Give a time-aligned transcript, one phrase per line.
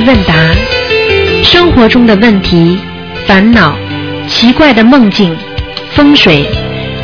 [0.00, 0.34] 问答，
[1.42, 2.78] 生活中的问题、
[3.26, 3.76] 烦恼、
[4.28, 5.36] 奇怪的梦境、
[5.94, 6.48] 风水，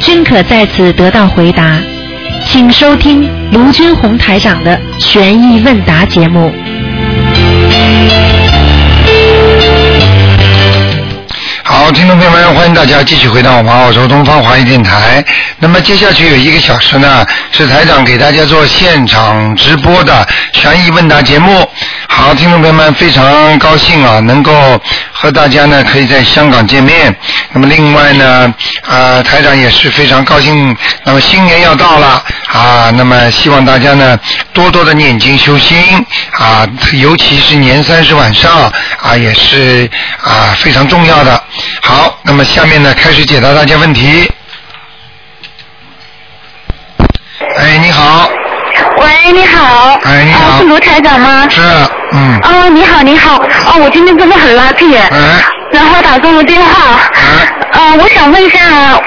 [0.01, 1.79] 均可在此得到回答。
[2.47, 6.53] 请收听卢军红台长的悬疑问答节目。
[11.67, 15.25] 好，听众朋友们，欢迎大家继续回到我们澳洲东方华语电台。
[15.59, 21.69] 那么接下去有一个小时呢，是台长给大家做现场直播的悬疑问答节目。
[22.25, 24.51] 好，听众朋友们，非常高兴啊，能够
[25.13, 27.15] 和大家呢可以在香港见面。
[27.53, 28.55] 那么另外呢，
[28.89, 30.75] 呃，台长也是非常高兴。
[31.05, 34.19] 那么新年要到了啊，那么希望大家呢
[34.55, 35.77] 多多的念经修心
[36.33, 39.87] 啊，尤其是年三十晚上啊，也是
[40.23, 41.45] 啊非常重要的。
[41.83, 44.27] 好，那么下面呢开始解答大家问题。
[49.75, 49.99] 好。
[50.05, 51.47] 哎你好啊是卢台长吗？
[51.51, 51.61] 是，
[52.13, 53.37] 嗯，哦，你好，你好。
[53.37, 57.01] 哦，我今天真的很 lucky，哎，然后打通了电话。
[57.13, 57.21] 哎，
[57.73, 58.59] 呃，我想问一下，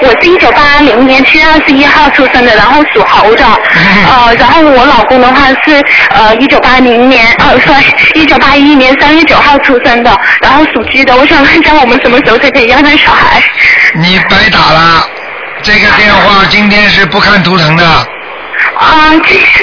[0.02, 3.44] 我是一九八零年七月二十一号出生的，然后属猴的。
[3.44, 11.16] 嗯呃，然后我老公的话是呃一九八零年，呃，sorry，一九八一年三月九号出生的，然后属鸡的。
[11.16, 13.42] 我想问一下，我们什么时候才可以要那小孩？
[13.94, 15.08] 你白打了，
[15.62, 17.84] 这个电话今天是不看图腾的，
[18.78, 18.86] 啊，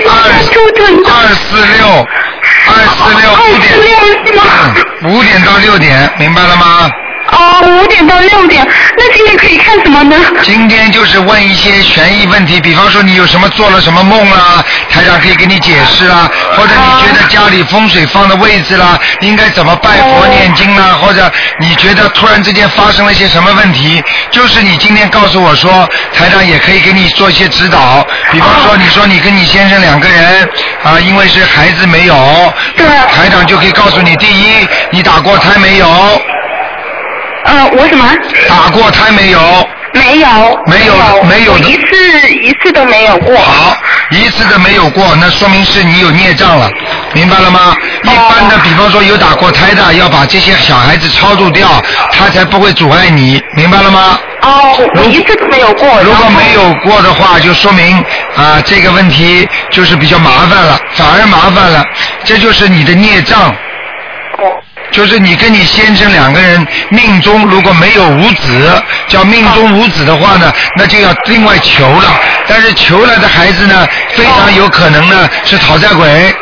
[0.07, 0.35] 二。
[1.07, 1.87] 二四六，
[2.67, 4.39] 二四六五二四点，
[5.03, 6.89] 五点到六点，明白了吗？
[7.35, 8.65] 哦，五点到六点，
[8.97, 10.15] 那今天可以看什么呢？
[10.41, 30.49] 今天就是问一些悬疑问题，比方说你有什么做了什么梦啦，台长可以给你解释啦，或者你觉得家里风水放的位置啦，应该怎么拜佛念经啦，或者你觉得突然之间发生了一些什么问题，就是你今天告诉我说，台长也可以给你做一些指导，比方说你说你跟你先生两个人
[30.83, 36.21] 啊，因为是孩子没有，对台长就可以告诉你，第一，你打过胎没有？
[37.45, 38.05] 呃，我什么？
[38.49, 39.39] 打过胎没有？
[39.93, 40.27] 没有。
[40.65, 43.37] 没有没有一次一次都没有过。
[43.37, 43.77] 好，
[44.11, 46.69] 一次都没有过，那说明是你有孽障了，
[47.13, 47.75] 明白了吗？
[48.03, 54.19] 一般的，比方说有打过胎的，要把这些小孩子超度掉，他才不会阻碍你，明白了吗？
[54.41, 55.87] 哦，我一次都没有过。
[56.03, 57.97] 如果没有过的话，就说明
[58.35, 61.83] 啊这个问题就是比较麻烦了，反而麻烦了，
[62.23, 63.55] 这就是你的孽障。
[64.95, 72.17] 哦就是你跟你先生两个人命中如果没有无子，叫命中无子的话呢，那就要另外求了。
[72.47, 76.33] 但是求来的孩子呢，非常有可能呢是讨债鬼，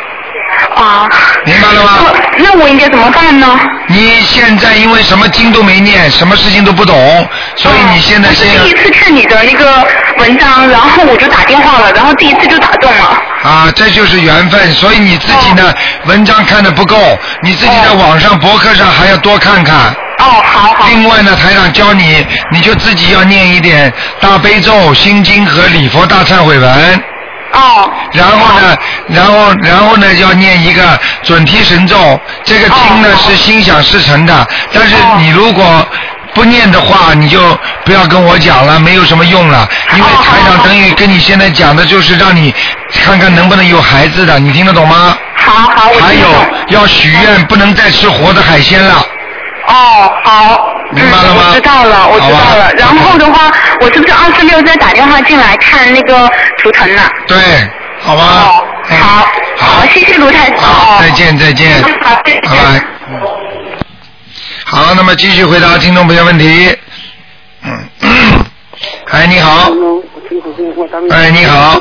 [0.76, 1.10] 啊。
[1.44, 2.12] 明白了吗？
[2.38, 3.58] 那那我应该怎么办呢？
[3.88, 9.86] 你现在因为什么经都没念，什么事情都不懂，所以你现在我是先第一次看你的那个
[10.18, 13.22] 文章，然后我就打电话了，然后第一次就打中了。
[13.42, 14.72] 啊，这就是缘分。
[14.72, 15.72] 所以你自己呢，
[16.06, 16.96] 文章看的不够，
[17.42, 19.76] 你自己在网上博客上还要多看看。
[20.18, 20.86] 哦，好好。
[20.88, 27.04] 另外呢，台长教你，你就自己要念一点大悲咒、心经和礼佛大忏悔文。
[27.52, 27.90] 哦。
[28.12, 28.76] 然后呢，
[29.08, 30.82] 然后然后呢，要念一个
[31.22, 32.18] 准提神咒。
[32.44, 35.86] 这个经呢是心想事成的，但是你如果
[36.34, 37.40] 不念的话，你就
[37.84, 39.68] 不要跟我讲了，没有什么用了。
[39.92, 42.52] 因为台长等于跟你现在讲的就是让你
[43.04, 45.16] 看看能不能有孩子的，你听得懂吗？
[45.36, 46.28] 好好，我还有
[46.68, 48.94] 要许愿，不能再吃活的海鲜了。
[49.66, 50.70] 哦，好。
[50.90, 52.56] 明白了吗嗯我知道了，我知道。
[52.56, 56.30] 了然后的话，我是不是二十六再打电话进来看那个
[56.62, 57.02] 图腾呢？
[57.26, 57.36] 对，
[58.00, 58.22] 好吧。
[59.00, 60.58] 好，好，谢谢卢台长。
[60.60, 62.93] 好，再见再见，好，再见拜拜。
[64.74, 66.76] 嗯好，那么继续回答听众朋友问题。
[67.62, 67.88] 嗯，
[69.06, 69.70] 哎，你好，
[71.10, 71.80] 哎，你好，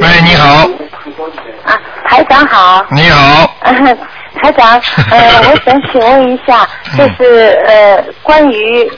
[0.00, 0.68] 哎，你好，
[1.64, 2.84] 啊，台长好。
[2.90, 3.98] 你好，嗯，
[4.42, 4.80] 台长，
[5.12, 6.68] 呃，我想请问一下，
[6.98, 8.90] 就是呃，关于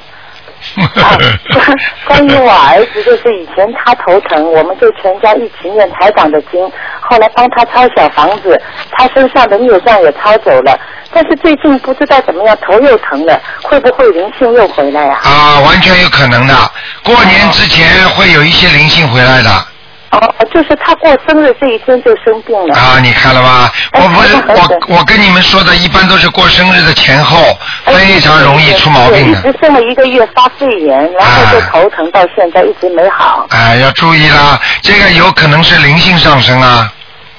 [0.77, 1.17] 啊，
[1.53, 1.77] 关
[2.07, 6.61] 关于我儿子，就是以前他头疼，我们就全家一起念台长的经，
[7.00, 8.61] 后来帮他抄小房子，
[8.91, 10.79] 他身上的孽障也抄走了，
[11.12, 16.55] 但是最近不知道怎么样，头又疼了，会不会灵性又回来呀、啊，完全有可能的。
[17.05, 19.50] 过年之前会有一些灵性回来的。
[20.10, 22.75] 哦，就是他过生日这一天就生病了。
[22.75, 23.70] 啊，你看了吧？
[23.90, 27.38] 哎我不是我我跟你们说的，一般都是过生日的前后，
[27.84, 36.90] 哎非常容易出毛病一直生了一个月发肺炎，然后就啊头疼到现在一直没好，哎，要注意啦，这个有可能是灵性上升啊。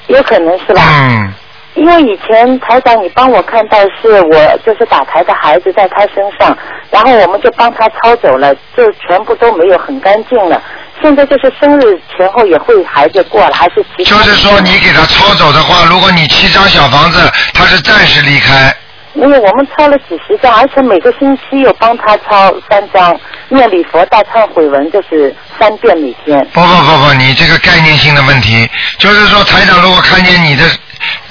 [0.06, 0.82] 有可能是吧？
[0.86, 1.32] 嗯，
[1.74, 6.56] 因为以前台长你帮我看到是我就是打牌的孩子在他身上，
[6.90, 10.60] 然后我们就帮他抄走了，就全部都没有很干净了。
[11.00, 17.18] 现在就是生日前后也会孩子过了，还是其就是说你给他抄走的话，如果你七张小房子，
[17.54, 18.74] 他是暂时离开。
[19.14, 23.18] 因为我们抄了几十张，而且每个星期又帮他抄三张，
[23.48, 26.46] 念礼佛大忏悔文就是三遍每天。
[26.52, 28.68] 不不不不，你这个概念性的问题，
[28.98, 30.64] 就是说台长如果看见你的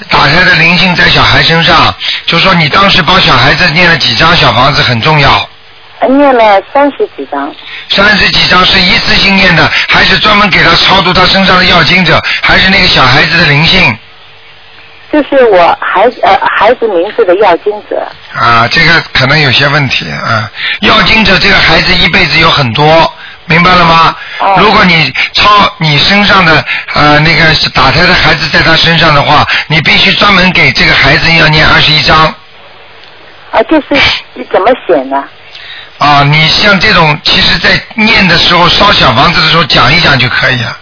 [0.08, 1.94] 打开的灵性在小孩身上，
[2.26, 5.48] 就说你当时帮小孩子念了几张小房子很重要。
[6.00, 7.54] 呃念了三十几张，
[7.90, 13.98] 三十几张是一次性念的，还是专门给他超度他身上的要经者，还是那个小孩子的灵性？
[15.12, 18.00] 就是我孩子呃孩子名字的要经者。
[18.34, 20.50] 啊，这个可能有些问题啊。
[20.80, 23.12] 要经者这个孩子一辈子有很多，
[23.50, 24.14] 明白了吗？
[24.38, 25.44] 哦如果你抄
[25.78, 26.64] 你身上的
[26.94, 27.44] 呃那个
[27.74, 32.32] 打胎的孩子在他身上的话，你必须专门给这个孩子要念二十一章
[33.50, 34.00] 啊，就是
[34.34, 35.22] 你怎么写呢？
[35.98, 36.22] 啊。
[36.22, 40.76] 你像这种，其实在念的时候烧小房子的时候讲一讲就可以了。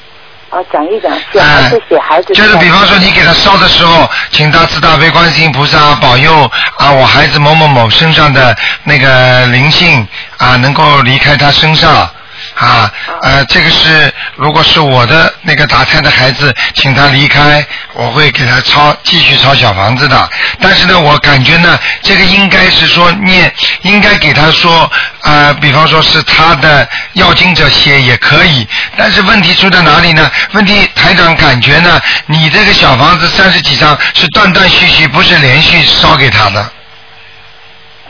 [0.51, 2.33] 啊，讲一讲，写孩子写孩子。
[2.33, 10.07] 哎就是比方说你给他烧的时候，请大慈大悲观世音菩萨保佑啊，我孩子某某某身上的那个灵性
[10.37, 12.09] 啊，能够离开他身上。
[12.59, 17.65] 啊，呃，这个是如果是我的那个打胎的孩子，请他离开，
[17.95, 20.29] 我会给他抄继续抄小房子的。
[20.61, 23.53] 但是呢，我感觉呢，这个应该是说念，
[23.83, 24.91] 应该给他说，
[25.23, 28.67] 呃，比方说是他的要经者写也可以。
[28.97, 30.29] 但是问题出在哪里呢？
[30.53, 36.73] 问题台长感觉呢，你这个小房子三十几张是断断续续，不是连续烧给他的。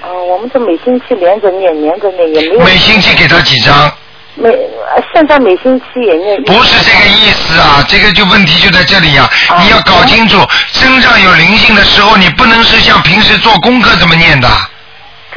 [0.00, 2.64] 呃，我们是每星期连着念，连着念也没有。
[2.64, 3.92] 每星期给他几张？
[4.38, 6.42] 每呃现在每星期也念。
[6.44, 10.38] 不是这个意思啊，这个就问题就在这里呀、啊你要搞清楚，
[10.72, 14.48] 身上有灵性的时候，你不能是像平时做功课这么念的。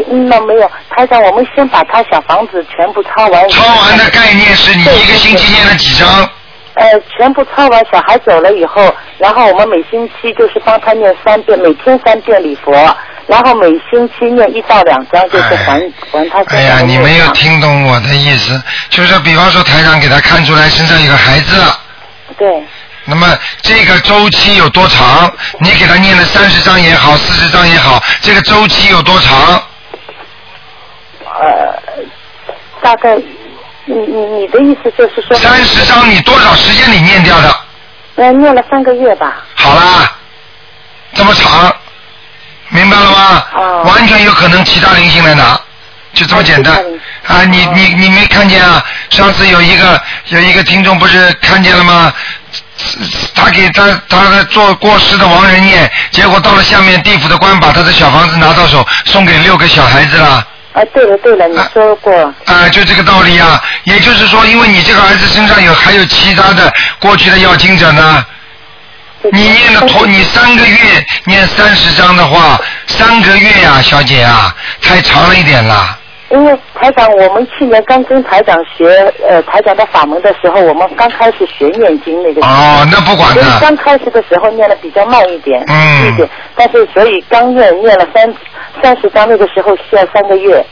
[0.10, 3.50] 嗯，那没有，台长，我们先把他小房子全部抄完。
[3.50, 6.30] 抄完的概念是你一个星期念了几张？
[6.76, 12.72] 呃，全部抄完，小孩走了以后，然后我们每星期就是帮他念三遍，每天三遍礼佛，
[13.32, 15.80] 然后每星期念一到两张，就是还、
[16.12, 21.56] 还他身哎呀，你没有听懂我的意思，就是比方说台长给他看出来身上有个孩子，
[22.38, 22.62] 对，
[23.06, 23.26] 那么
[23.62, 25.32] 这个周期有多长？
[25.62, 29.64] 你给他念了三十张也好，四十张也好，这个周期有多长？
[31.24, 31.74] 呃，
[32.84, 33.16] 大概
[33.86, 37.56] 你你你的意思就是说，三十张你多少时间里念掉的？
[38.16, 39.38] 呃，念了三个月吧。
[39.56, 40.12] 好啦，
[41.14, 41.74] 这么长，
[42.72, 43.46] 明白了吗？
[43.54, 45.60] 哦完全有可能其他灵性来拿，
[46.14, 46.74] 就这么简单
[47.28, 47.44] 啊！
[47.46, 48.84] 你哦你你没看见啊？
[49.10, 52.14] 上次有一个有一个听众不是看见了吗？
[53.36, 60.48] 他给他他的做过世的亡人念，结果到了下面地府的官把他的小房子拿到手，送给六个小孩子了。
[60.74, 63.62] 啊，对了对了，你说过，啊、就这个道理啊。
[63.84, 68.26] 也就是说，因为你这个儿子身上有还有其他的过去的要经者呢，对
[69.32, 70.78] 你念的头，你三个月
[71.26, 75.98] 念三十章的话，三个月呀、小姐啊，太长了一点了。
[76.32, 78.88] 因为台长，我们去年刚跟台长学
[79.28, 82.42] 呃台长的法门的时候，我们刚开始学念经那个。
[82.42, 88.34] 哦，那不管所以的，刚开始的时候念的比较慢一点，嗯一点，但是所以刚念念了三
[88.82, 90.66] 三十章，那个时候需要三个月。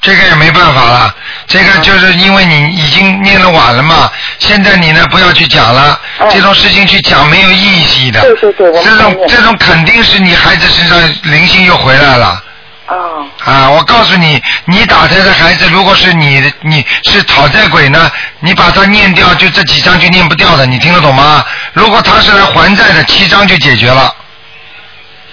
[0.00, 1.14] 这个也没办法了。
[1.46, 8.20] 这个就是因为你已经念了晚了嘛，现在你呢不要去讲了，嗯这种事情去讲没有意义的。
[8.20, 12.42] 对对对我们这种这种肯定是你孩子身上灵性又回来了。
[12.88, 21.44] 哦，啊，我告诉你，你打胎的孩子，如果是你的，你是讨债鬼呢，你把他念掉，就这几张就念不掉的，你听得懂吗？
[21.74, 24.10] 如果他是来还债的，七张就解决了。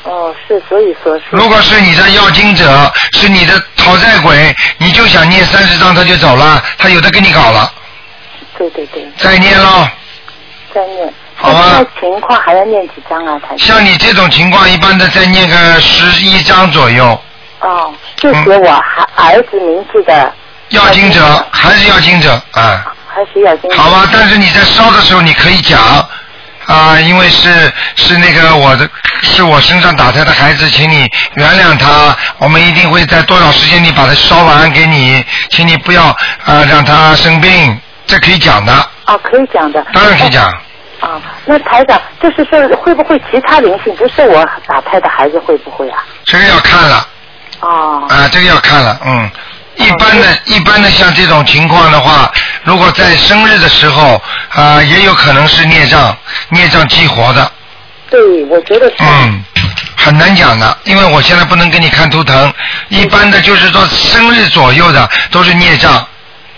[0.05, 1.23] 哦，是，所以说是。
[1.31, 7.71] 如果是你的要经者，是你的讨债鬼，你就想念三十张他就走了，他有的跟你搞了，
[8.57, 9.87] 对对对，再念喽。
[10.73, 11.13] 再念。
[11.37, 13.37] 好吧那情况还要念几张啊？
[13.57, 17.19] 像你这种情况，一般的再念个十一张左右。
[17.59, 18.83] 哦，就写我
[19.15, 20.31] 孩儿子名字的。
[20.69, 22.85] 要经者还是要经者啊？
[23.07, 23.75] 还是要经者。
[23.75, 25.79] 好吧，但是你在烧的时候你可以讲
[26.67, 28.89] 啊，因为是是那个我的
[29.21, 36.05] 是我身上打胎的孩子，请你原谅他，我们一定会在多少时间里把它烧完给你，请你不要
[36.43, 38.73] 啊让他生病，这可以讲的，
[39.05, 39.85] 啊，可以讲的。
[39.93, 40.45] 当然可以讲。
[41.01, 46.03] 啊，那台长就是说，会不会其他灵性不是我打胎的孩子会不会啊？
[46.23, 47.07] 这个要看了
[47.59, 49.29] 哦，啊，这个要看了，嗯。
[49.77, 52.31] 一般的、一般的像这种情况的话，
[52.63, 56.15] 如果在生日的时候啊，也有可能是孽障，
[56.49, 57.51] 孽障激活的。
[58.09, 58.95] 对，我觉得是。
[58.99, 59.43] 嗯，
[59.97, 62.53] 很难讲的，因为我现在不能给你看图腾。
[62.89, 66.07] 一般的就是说生日左右的都是孽障，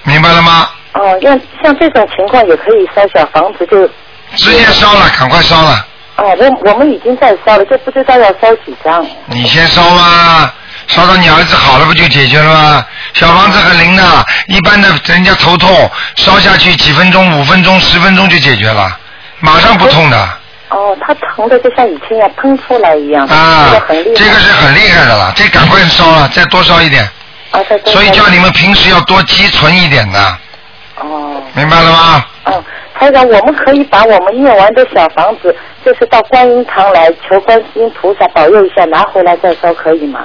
[0.03, 0.69] 明白了吗？
[0.93, 3.89] 哦，长，像像这种情况也可以烧小房子就。
[4.35, 5.87] 直接烧了，赶快烧了。
[6.17, 9.07] 哦，我我们已经在烧了，就不知道要烧几张。
[9.27, 10.51] 你先烧嘛，
[10.87, 12.85] 烧到你儿子好了不就解决了吗？
[13.13, 14.03] 小房子很灵的，
[14.47, 18.97] 一般的人家头痛，烧下去几分钟、五分钟、十分钟就解决了，
[19.39, 20.29] 马上不痛的。
[20.69, 23.25] 哦，他疼的就像以前要喷出来一样。
[23.27, 27.03] 啊，这个是很厉害的了，这赶快烧了，再多烧一点。
[27.51, 30.37] 啊，再所以叫你们平时要多积存一点的。
[30.99, 31.41] 哦。
[31.53, 32.25] 明白了吗？
[32.45, 32.63] 嗯。
[32.99, 40.21] 台长，我们可以把我们念完的小房子，就是到观音堂来求观世音菩萨保佑一下，拿回来再烧，可以吗？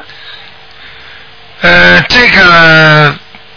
[1.63, 3.15] 呃，这个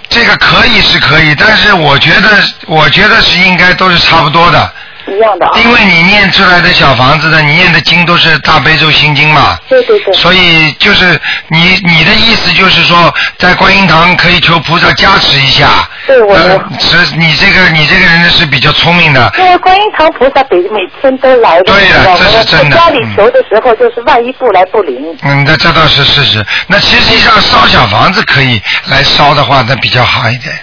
[0.10, 2.30] 这个可以是可以，但是我觉得，
[2.68, 4.74] 我觉得是应该都是差不多的。
[5.08, 5.52] 一样的啊。
[5.56, 9.58] 因为你念出来的小房子的，你念的经都是大悲咒心经嘛。
[9.68, 10.14] 对对对。
[10.14, 11.20] 所以就是
[11.50, 15.68] 你你的意思就是说，在观音堂可以求菩萨加持一下。
[16.08, 16.66] 对，我我。
[16.80, 19.32] 是，你这个你这个人是比较聪明的。
[19.38, 21.64] 因为观音堂菩萨每每天都来的。
[21.64, 22.78] 对的，这是真的。
[22.78, 24.96] 家里求的时候，就是万一不来不灵。
[25.24, 26.46] 嗯，那这倒是事实。
[26.68, 30.56] 那实际上烧小房子可以来烧的话，那比较好一点。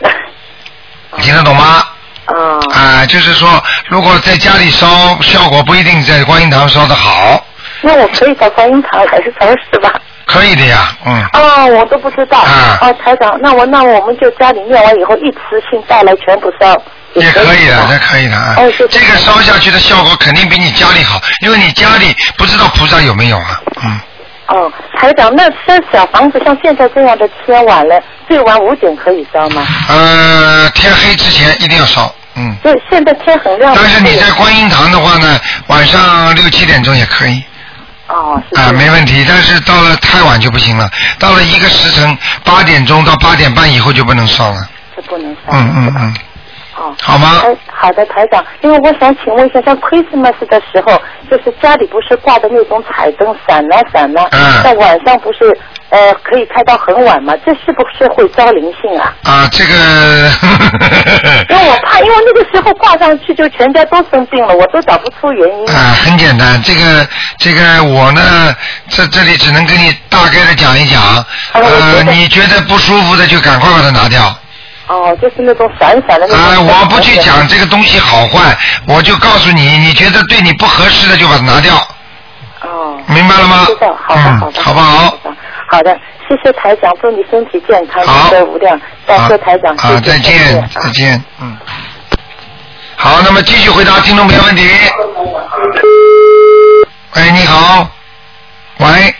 [1.20, 1.84] 听得懂吗？
[2.26, 2.34] 啊，
[2.72, 4.86] 啊，就是说，如果在家里烧，
[5.20, 7.44] 效果不一定在观音堂烧的好。
[7.80, 9.92] 那我可以在观音堂还是超市吧？
[10.24, 11.24] 可以的呀，嗯。
[11.32, 12.38] 哦，我都不知道。
[12.38, 12.78] 啊。
[12.80, 16.80] 哦，台长，那我那我们就家里念完以后一次性带来全部烧。
[17.14, 18.54] 也可以的，这可以的啊。
[18.56, 24.00] 哦，这个烧下去的效果肯定比你家里好，因为你家里不知道菩萨有没有啊，嗯。
[24.52, 29.66] 哦，台长，那这小房子像现在这样的天晚了，最晚五点可以烧吗？
[29.88, 32.54] 呃，天黑之前一定要烧，嗯。
[32.62, 33.74] 就现在天很亮。
[33.74, 37.42] 但是你在观音堂的话呢，晚上六七点钟也可以。
[38.08, 38.40] 哦。
[38.54, 40.86] 啊，没问题，但是到了太晚就不行了，
[41.18, 44.68] 到了一个时辰八点钟到八点半以后就不能烧了。
[44.94, 45.52] 就不能烧。
[45.52, 46.14] 嗯嗯嗯。
[46.82, 46.94] 哦。
[47.00, 47.42] 好吗？
[47.72, 54.28] 好的，台长，因为我想请问一下，像 Christmas 的时候，就是家里不是挂的那种彩灯，闪啊闪啊，
[54.62, 55.56] 在晚上不是
[55.90, 57.34] 呃可以开到很晚吗？
[57.44, 59.14] 这是不是会招灵性啊？
[59.24, 59.72] 啊，这个。
[61.48, 65.70] 因为我怕，因为那个时候挂上去就全家都生病了，我都找不出原因。
[65.70, 67.06] 啊，很简单，这个
[67.38, 68.54] 这个我呢，
[68.88, 71.02] 在这里只能跟你大概的讲一讲。
[71.52, 74.34] 呃，你觉得不舒服的就赶快把它拿掉。
[74.92, 76.36] 哦，就是那种闪闪的那种。
[76.36, 78.54] 啊，我不去讲这个东西好坏，
[78.86, 81.74] 我就告诉你，你觉得对你不合适的就把它拿掉。
[82.60, 83.00] 哦。
[83.06, 83.64] 明白了吗？
[83.66, 84.60] 知道，好的，好的。
[84.60, 85.16] 好不好？
[85.70, 88.78] 好的，谢谢台长，祝你身体健康，功德无量。
[89.06, 91.56] 感谢台长，好，再见，再见，嗯。
[92.96, 94.68] 好，那么继续回答听众朋友问题。
[97.16, 97.88] 喂，你好。
[98.76, 99.14] 喂。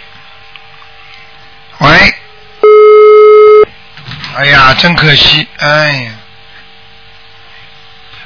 [1.78, 2.14] 喂。
[4.34, 6.10] 哎呀，真可惜，哎呀！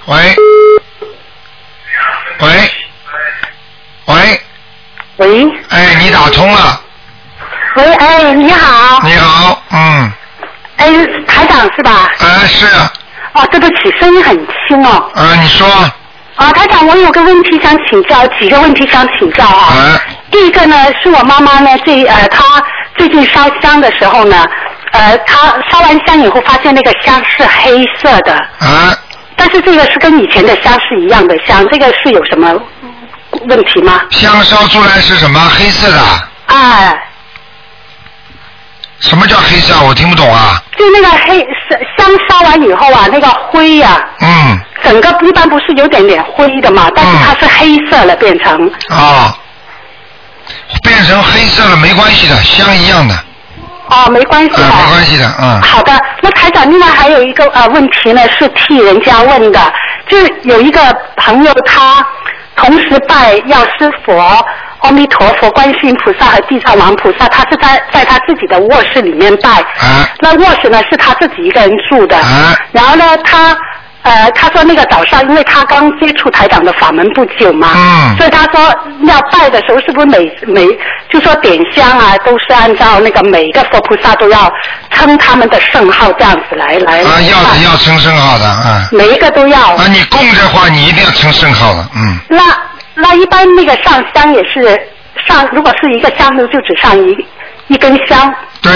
[0.07, 0.37] 喂，
[2.39, 2.49] 喂，
[4.07, 4.41] 喂，
[5.17, 6.81] 喂，哎，你打通了。
[7.75, 9.01] 喂，哎，你好。
[9.03, 10.13] 你好，嗯。
[10.77, 10.87] 哎，
[11.27, 12.09] 台长是吧？
[12.21, 12.67] 哎，是。
[13.33, 14.37] 哦，对不起，声音很
[14.69, 15.11] 轻哦。
[15.15, 15.67] 啊，你说。
[16.37, 19.75] 啊，台长，我有个问题想请教，几个问题想请教啊。
[19.75, 20.01] 啊。
[20.31, 22.45] 第一个呢，是我妈妈呢，最呃，她
[22.97, 24.47] 最近烧香的时候呢。
[24.97, 28.33] 呃，他烧完香以后，发现那个香是黑色的。
[28.59, 28.97] 啊。
[29.37, 32.55] 但是这个是跟以前的香是一样的香，这个是有什么
[33.49, 34.01] 问题吗？
[34.11, 35.39] 香烧出来是什么？
[35.57, 36.01] 黑色的。
[36.47, 36.95] 啊。
[39.01, 39.75] 什么叫黑色？
[39.83, 40.63] 我听不懂啊。
[40.79, 41.47] 就那个黑
[41.99, 44.09] 香烧完以后啊，那个灰呀。
[44.21, 44.59] 嗯。
[44.83, 46.91] 整个一般不是有点点灰的嘛？
[46.97, 48.71] 但是它是黑色了，变成。
[48.89, 49.37] 啊。
[50.83, 53.15] 变成黑色了没关系的，香一样的。
[53.89, 54.59] 哦，没关系的。
[54.59, 55.63] 没关系的，嗯。
[55.63, 59.61] 好的，那台长，另外还有一个呃问题呢，是替人家问的，
[60.09, 60.81] 就有一个
[61.17, 62.05] 朋友他
[62.57, 64.45] 同时拜药师佛、
[64.81, 69.61] 阿弥陀佛、观世音菩萨和地藏王菩萨，他是在在他自己的卧室里面拜。
[69.79, 70.09] 啊。
[70.21, 72.17] 那卧室呢是他自己一个人住的。
[72.17, 72.55] 啊。
[72.73, 73.57] 然后呢，他。
[74.07, 78.73] 呃，他说那个早上，因为他刚接触台长的法门不久嘛，嗯，所以他说
[79.03, 80.65] 要拜的时候，是不是每每
[81.11, 84.49] 就说点香啊，都是按照那个每一个佛菩萨都要
[84.93, 87.01] 称他们的圣号这样子来来。
[87.01, 88.89] 啊，要的要称圣号的啊。
[88.93, 89.59] 每一个都要。
[89.75, 92.17] 啊，你供的话，你一定要称圣号的，嗯。
[92.29, 92.43] 那
[92.95, 94.81] 那一般那个上香也是
[95.27, 97.27] 上，如果是一个香炉，就只上一
[97.67, 98.33] 一根香。
[98.63, 98.73] 对。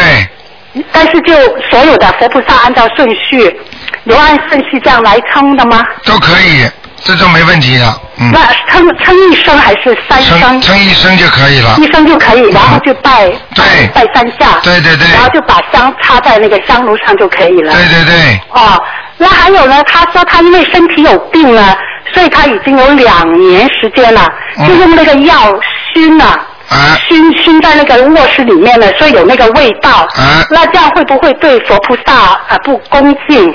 [0.92, 1.34] 但是就
[1.70, 3.60] 所有的佛菩萨按照顺序。
[4.04, 5.84] 有按顺序这样来称的吗？
[6.04, 6.68] 都可以，
[7.04, 8.00] 这都没问题的。
[8.18, 8.30] 嗯。
[8.32, 10.60] 那称称一声还是三声？
[10.60, 11.76] 称一声就可以了。
[11.78, 14.60] 一声就可以，然后就拜对拜三下。
[14.62, 15.08] 对对对。
[15.12, 17.72] 然后就把香插在那个香炉上就可以了。
[17.72, 18.40] 对对对。
[18.50, 18.82] 哦，
[19.18, 21.76] 那还有呢，他说他因为身体有病了，
[22.12, 24.26] 所以他已经有两年时间了，
[24.58, 25.58] 嗯就用那个药
[25.94, 26.24] 熏了。
[26.70, 30.06] 啊熏熏在那个卧室里面了，所以有那个味道。
[30.14, 33.52] 啊那这样会不会对佛菩萨啊、呃不恭敬？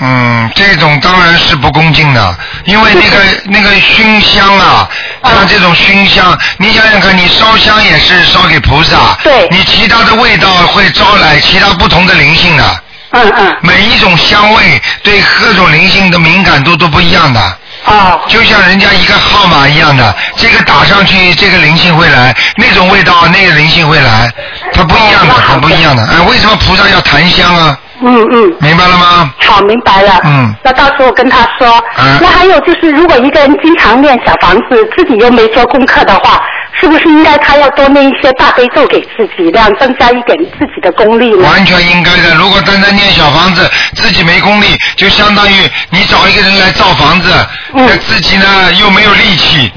[0.00, 3.18] 嗯，这种当然是不恭敬的，因为那个
[3.50, 4.88] 那个熏香啊，
[5.24, 13.56] 像这种熏香，你想想看，你烧香也是烧给菩萨，对你其他的味道会招来其他不同的灵性的，嗯嗯。
[13.60, 17.58] 每一种香味对各种灵性的敏感度都不一样的。
[17.84, 18.20] 哦。
[18.26, 24.28] 就像人家一个号码一样的，这个打上去，这个灵性会来；那种味道，那个灵性会来，
[24.72, 26.04] 它不一样的，很不一样的。
[26.06, 27.78] 哎，为什么菩萨要檀香啊？
[28.02, 28.56] 嗯嗯。
[28.60, 29.32] 明白了吗？
[29.40, 30.20] 好，明白了。
[30.24, 31.68] 嗯那到时候跟他说。
[31.98, 36.40] 嗯那还有就是，如果一个人经常念小房子，自己又没做功课的话，
[36.80, 41.48] 是不是应该他要多念一些大悲咒给自己，这样增加一点自己的功力呢？
[41.48, 42.34] 完全应该的。
[42.34, 45.54] 如果单单念小房子，自己没功力，就相当于
[45.90, 47.30] 你找一个人来造房子，
[47.74, 49.70] 嗯那自己呢又没有力气，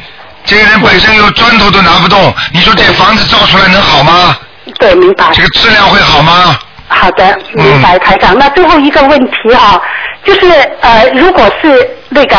[0.45, 4.35] 这个人本身又砖头都拿不动，你说这房子造出来能好吗？
[4.79, 5.25] 对，明白。
[5.33, 6.57] 这个质量会好吗？
[6.87, 7.25] 好的，
[7.55, 8.37] 嗯明白，台长。
[8.37, 9.81] 那最后一个问题哈、
[10.23, 10.49] 就是
[10.81, 12.37] 呃，如果是那个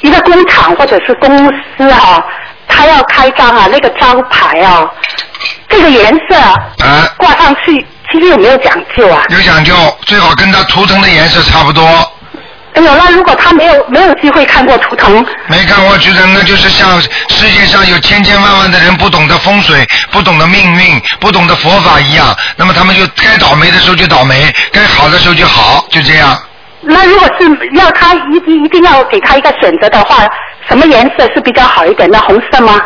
[0.00, 1.36] 一个工厂或者是公
[1.76, 2.24] 司哈、
[2.68, 4.88] 他要开张啊，那个招牌啊，
[5.68, 9.24] 这个颜色啊，挂上去，其实有没有讲究啊？
[9.28, 9.74] 有讲究，
[10.06, 11.82] 最好跟它图腾的颜色差不多。
[12.74, 22.34] 哎呦，那如果他没有没有机会看过图腾，没看过图腾，那就是像世界上有千千万万的人不懂得风水，不懂得命运，不懂得佛法一样。
[22.56, 26.40] 那么他们就该倒霉的时候就倒霉，该好的时候就好，就这样。
[26.80, 30.26] 那如果是要他一定一定要给他一个选择的话，
[30.66, 32.18] 什么颜色是比较好一点的？
[32.20, 32.80] 红色吗？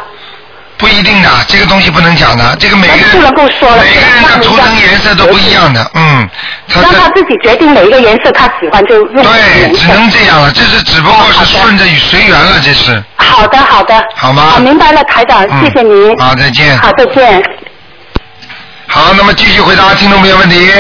[0.79, 6.29] 不一定的，这个东西不能讲的，这个每个人不能够说了每个人的图腾颜色都不一样的，嗯，
[6.69, 10.11] 他让他自己决定哪一个颜色他喜欢就用对，颜只能。
[10.11, 13.03] 这样了，这是只不过是顺着随缘了，这是。
[13.17, 14.05] 好的，好的。
[14.15, 16.17] 好吗好，明白了，台长，嗯谢谢您。
[16.19, 16.79] 好，再见。
[16.79, 17.43] 好，再见。
[18.87, 20.73] 好，那么继续回答听众朋友问题。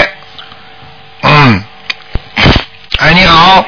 [1.22, 1.64] 嗯，
[2.98, 3.64] 哎，你好，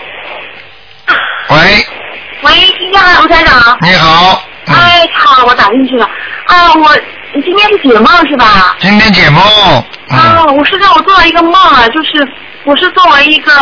[1.48, 1.86] 喂，
[2.42, 3.78] 喂，听见吗，卢台长？
[3.82, 4.74] 你好，嗯，
[5.28, 6.04] 哎，好，我打进去了。
[6.46, 6.96] 啊，我
[7.44, 8.76] 今天是解梦是吧？
[8.80, 9.42] 今天解梦，
[10.08, 12.26] 啊，嗯，我是让我做了一个梦啊，就是
[12.64, 13.52] 我是作为一个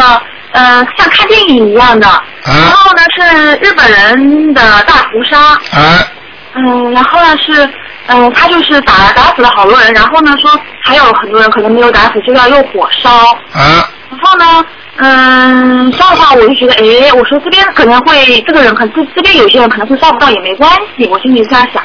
[0.53, 2.07] 呃像看电影一样的，
[2.45, 6.07] 然后呢是日本人的大屠杀，哎，
[6.55, 7.69] 嗯，然后呢是
[8.07, 10.51] 嗯他就是打打死了好多人，然后呢说
[10.83, 13.11] 还有很多人可能没有打死，就要用火烧，
[13.53, 14.65] 啊，然后呢，
[14.99, 21.83] 嗯，这样的话我就觉得，哎，我说这边可能会这个人可能这这边有些人可能会烧不到也没关系，我心里这样想。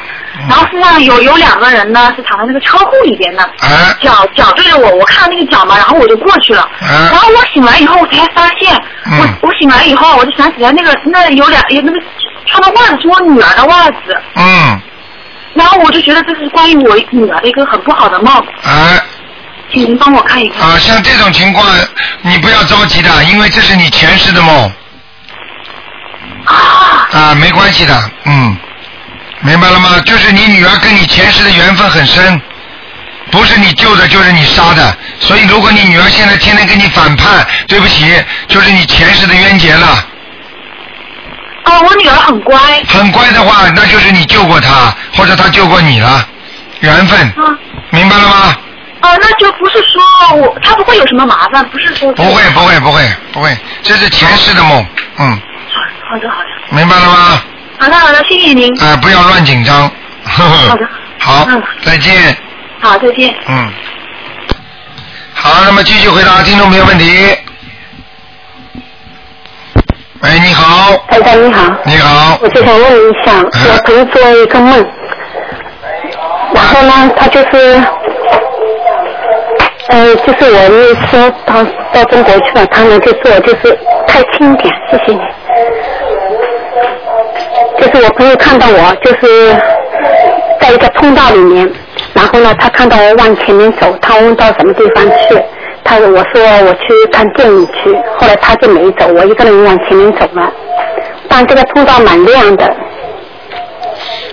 [0.49, 6.67] 然后身上有有两个人呢是躺在那个车库里边的，哎，脚脚对着我，我看到那个脚嘛，然后我就过去了。
[6.81, 8.73] 嗯然后我醒来以后，我才发现，
[9.05, 9.19] 嗯。
[9.41, 11.99] 我我醒来以后，我就想起来那个那有两有那个
[12.45, 14.79] 穿的袜子是我女儿的袜子，嗯，
[15.53, 18.99] 然后我就觉得这是关于我女儿的一个很不好的梦，哎，
[19.71, 20.69] 请您帮我看一看。
[20.69, 21.65] 啊，像这种情况，
[22.21, 24.71] 你不要着急的，因为这是你前世的梦，
[26.45, 28.57] 啊，啊，没关系的，嗯，
[29.41, 29.99] 明白了吗？
[30.05, 32.41] 就是你女儿跟你前世的缘分很深，
[33.31, 34.97] 不是你救的，就是你杀的。
[35.19, 40.05] 所以如果你女儿现在天天跟你反叛，对不起，就是你前世的冤结了。
[41.65, 42.57] 哦，我女儿很乖。
[42.87, 46.27] 很乖的话，那就是你救过她，或者她救过你了，
[46.81, 47.55] 缘分，啊。
[47.91, 48.55] 明白了吗？
[49.01, 53.01] 哦，那就不是说我他不会有什么麻烦，不是说不会，不会，不会，
[53.33, 54.85] 不会，这是前世的梦，
[55.17, 55.39] 嗯，
[56.07, 57.41] 好的，好的，明白了吗？
[57.79, 58.71] 好的，好的，谢谢您。
[58.81, 59.89] 哎、不要乱紧张。
[60.23, 60.87] 呵呵好的。
[61.19, 62.37] 好嗯， 再见。
[62.79, 63.33] 好，再见。
[63.47, 63.71] 嗯。
[65.33, 67.35] 好，那么继续回答听众朋友问题。
[70.21, 74.87] 喂，你好，台长你好，你好，我就想问一下，嗯我朋友做了一个梦，
[76.53, 77.83] 然后呢，他就是，
[79.91, 83.77] 呃，就是我那时候到到中国去了，他们就说我就是
[84.07, 85.19] 太轻点，谢谢你。
[87.77, 89.53] 就是我朋友看到我就是
[90.61, 91.69] 在一个通道里面，
[92.13, 95.43] 然后呢，他看到我往前面走，他问到什么地方去，
[95.83, 100.49] 他我说我去看电影去，后来他就没走，我一个人往前面走了，
[101.27, 102.73] 但这个通道蛮亮的，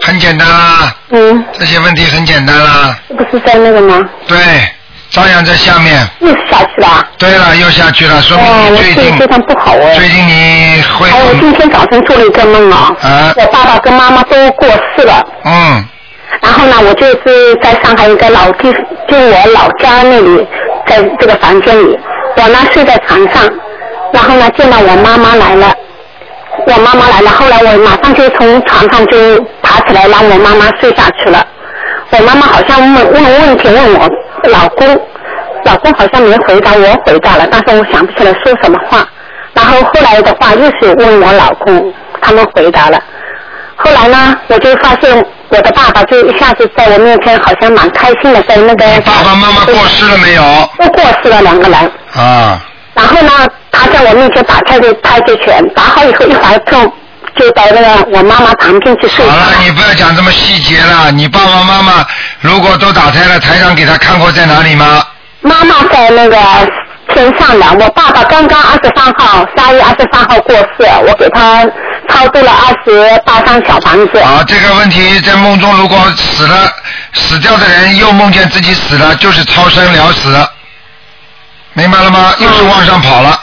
[0.02, 0.46] 很简单。
[0.48, 4.08] 啦，嗯，这些问题很简单啦，是不是在那个吗？
[4.28, 4.36] 对，
[5.10, 6.06] 照样在下面。
[6.20, 9.92] 又下去了，对了，又下去了，说哦，明我你最近非常不好哦。
[9.96, 15.84] 最近你会还有今天早晨做了一个梦啊，啊我爸爸跟妈妈都过世了，嗯
[16.42, 18.72] 然后呢，我就是在上海一个老地，
[19.08, 20.46] 就我老家那里，
[20.86, 21.98] 在这个房间里，
[22.36, 23.42] 我呢睡在床上，
[24.12, 25.74] 然后后呢见到我妈妈来了，
[26.66, 31.44] 我妈妈来了，后来我马上就从床上就爬起来，让我妈妈睡下去了。
[32.10, 34.08] 我妈妈好像问问问题问我
[34.48, 34.86] 老公，
[35.64, 39.06] 老公好像没回答，我回答了，但是我想不起来说什么话。
[39.54, 43.02] 然后后来的话又是问我老公，他们回答了。
[43.76, 50.42] 后来呢，我就发现我的爸爸就一下子在我面前好像蛮开心的，在那个你爸爸妈妈过世了没有？
[50.78, 51.78] 都过世了两个人。
[52.14, 52.60] 啊，
[52.94, 53.30] 然后呢，
[53.70, 56.58] 他在我面前打太极太极拳，打好以后一会儿
[57.36, 61.10] 就就到那个我妈妈旁边去睡觉好了，你不要讲这么细节了。
[61.10, 62.06] 你爸爸妈妈
[62.40, 65.02] 如果都打胎了，台上给他看过在哪里吗？
[65.40, 66.36] 妈妈在那个
[67.14, 71.64] 天上的，我爸爸刚刚二十三号，三月二十三号过世，我给他
[72.08, 74.18] 超度了二十八张小房子。
[74.18, 76.70] 啊，这个问题在梦中如果死了，
[77.14, 80.36] 死掉的人又梦见自己死了，就是超生了死，
[81.72, 82.34] 明白了吗？
[82.38, 83.40] 又是往上跑了。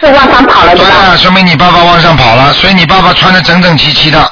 [0.00, 0.90] 是往上跑了对吧？
[0.90, 4.30] 对啊，说明你爸爸往上跑了，所以你爸爸穿的整整齐齐的。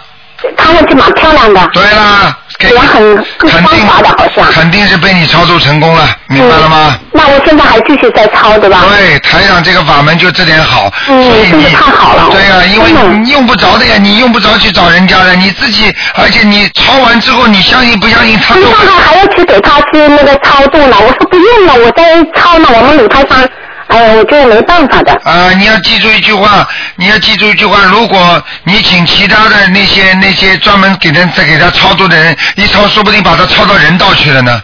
[0.57, 1.69] 看上去蛮漂亮的。
[1.73, 4.45] 对啦，给也很肯定的，好像。
[4.53, 6.97] 肯定是被你操作成功了，明白了吗？
[7.13, 8.85] 那我现在还继续在抄，对吧？
[8.89, 22.05] 对，台长这个法门就这点好，嗯所以你太好了对呀、因为真的你用不着的呀，你用不着去找人家的，你自己，而且你抄完之后，你相信不相信他们上海还要去给他去那个超度呢，我说不用了，我在
[22.37, 23.45] 抄呢，我们鲁台上，
[23.89, 25.13] 哎呀，我就没办法的。
[25.25, 34.63] 啊、你要记住一句话，你要记住一句话，如果你请其他的那些那些专门给人再给他超度的人一抄，说不定把他抄到人道去了呢。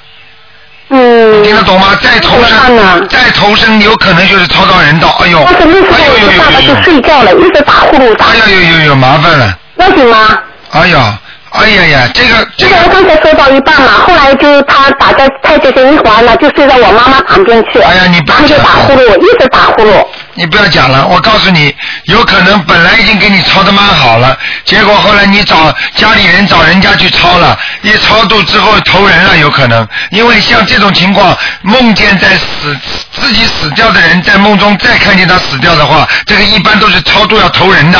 [0.91, 1.43] 嗯。
[1.43, 1.99] 听得懂吗？
[2.03, 5.09] 再投生，再投生有可能就是超到人道。
[5.21, 9.59] 哎呦，哎呦呦我爸爸就呦呦呦，睡觉了，一直打呼噜打哎，呦呦呦呦，麻烦了。
[9.77, 10.39] 要紧吗？
[10.71, 11.19] 哎呀，
[11.55, 12.75] 哎呀呀，这个这个。
[12.75, 20.07] 这个我刚才说到一半嘛，后来就他打在太极拳一环了，就睡在我妈妈旁边去，哎呀你不要然后就打呼噜，一直打呼噜。
[20.35, 21.73] 你不要讲了，我告诉你，
[22.07, 32.77] 有可能本来已经给你抄的蛮好了，结果后来你找家里人找人家去抄了，一超度之后投人了，有可能，因为像这种情况，梦见在死
[33.13, 37.99] 自己死掉的人在梦中再看见他死掉的话，这个一般都是超度要投人的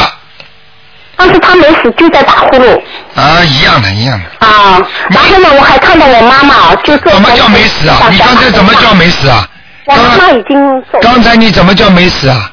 [1.17, 2.81] 但是他没死，就在打呼噜
[3.15, 4.47] 啊，一样的，一样的。
[4.47, 4.81] 啊。
[5.11, 7.99] 然后呢，我还看到我妈妈啊，就做怎么叫没死啊？
[8.11, 9.47] 你刚才怎么叫没死啊？
[9.87, 10.99] 我妈妈已经走。
[11.03, 12.51] 刚才你怎么叫没死啊？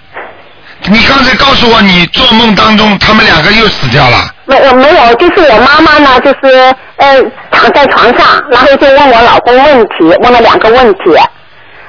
[0.85, 4.17] 你刚才告诉我，你做梦当中他们两个又死掉了。
[4.45, 7.21] 没有没有，就是我妈妈呢，就是呃
[7.51, 10.99] 躺在床上，然后就问我老公问题，问了两个问题，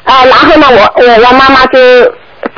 [0.04, 1.78] 呃，然后呢，我我我妈妈就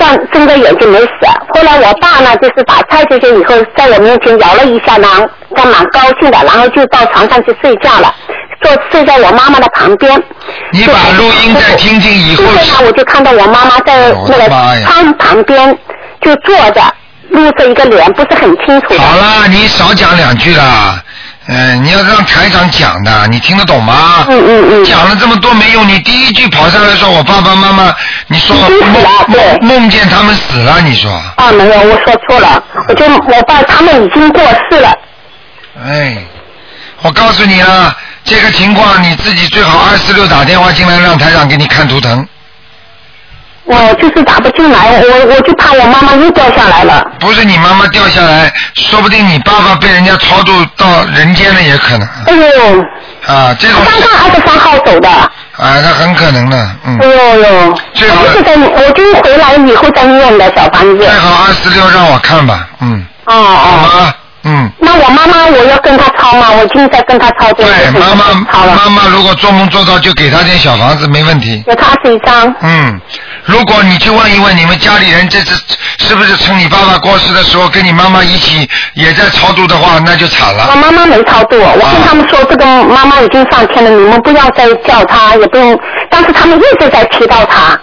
[0.05, 1.09] 睁睁着眼睛没死。
[1.55, 5.09] 后来我爸呢，就是打菜这些以后，在我面前摇了一下呢，
[5.55, 8.15] 他蛮高兴的，然后就到床上去睡觉了，
[8.63, 10.23] 坐睡在我妈妈的旁边。
[10.73, 15.79] 你把录音再听听以后接着呢，我就看到我妈妈在那个窗旁边
[16.21, 16.83] 就坐着，
[17.31, 18.95] 露着一个脸，不是很清楚。
[18.99, 21.01] 好了，你少讲两句啦。
[21.47, 24.25] 嗯、你要让台长讲的，你听得懂吗？
[24.29, 24.85] 嗯嗯嗯。
[24.85, 27.95] 讲了这么多没用，你第一句跑上来说我爸爸妈妈，
[28.29, 34.91] 你说梦梦见他们死了，你说，啊，没有，我说错了，我就我爸他们已经过世了。
[35.85, 36.17] 哎，
[37.03, 42.27] 我告诉你啊，这个情况你自己最好二四六打电话进来，让台长给你看图腾。
[43.67, 47.03] 我就是打不进来，我我就怕我妈妈又掉下来了。
[47.19, 52.81] 不是你妈妈掉下来，说不定你爸爸被人家超度到人间了也可能哎呦，
[53.27, 55.09] 啊，这种刚刚二十三号走的。
[55.09, 55.31] 啊，
[55.83, 61.09] 那很可能的，嗯哎，呦呦，最好我就是在，我就回来以后再念的小房子最。
[61.09, 64.15] 好二四六让我看吧，嗯，哦好哦，吗？
[64.47, 66.49] 嗯，那我妈妈我要跟她抄吗？
[66.57, 71.65] 我已经在跟她抄这个对，妈妈抄了，妈妈如果做梦做到，就给她点小房子，没问题。
[71.67, 72.55] 有她二十一张。
[72.61, 73.01] 嗯，
[73.45, 75.63] 如果你去问一问你们家里人，这次
[75.99, 80.77] 是不是趁你爸爸过世的时候跟你妈妈一起也在超度的话，那就惨了我。
[80.77, 85.79] 妈妈没超度，我跟他们说这个妈妈已经上天了，你们不要再叫她，也不用。
[86.11, 87.81] 但是他们一直在提到她，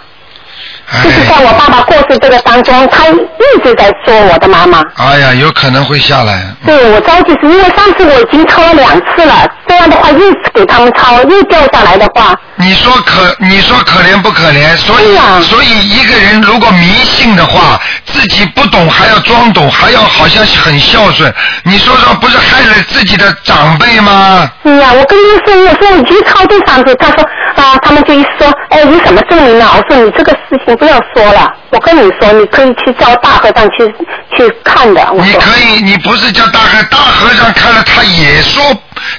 [1.02, 4.82] 就是在哎，我爸爸过世这个当中，他一直在说我的妈妈。
[4.96, 6.44] 哎呀，有可能会下来。
[6.66, 10.18] 对，我着急是因为上次我已经抄了两次了，这样的话又
[10.52, 14.76] 给他们抄，又掉下来的话，你说可你说可怜不可怜？
[14.76, 21.32] 所以、啊所以一个人如果迷信的话，自己不懂还要装懂，还要好像很孝顺，
[21.64, 24.48] 你说说不是害了自己的长辈吗？
[24.64, 27.24] 是呀、我跟你说，我说我已经超度上去，他说
[27.56, 29.68] 啊，他们就一说，哎，你什么证明呢？
[29.76, 33.86] 我说你这个事情不要说了，我跟你说，你可以去叫大和尚去
[34.36, 35.12] 去看的。
[35.12, 38.62] 我，你可以，你不是叫大和大和尚看了，他也说，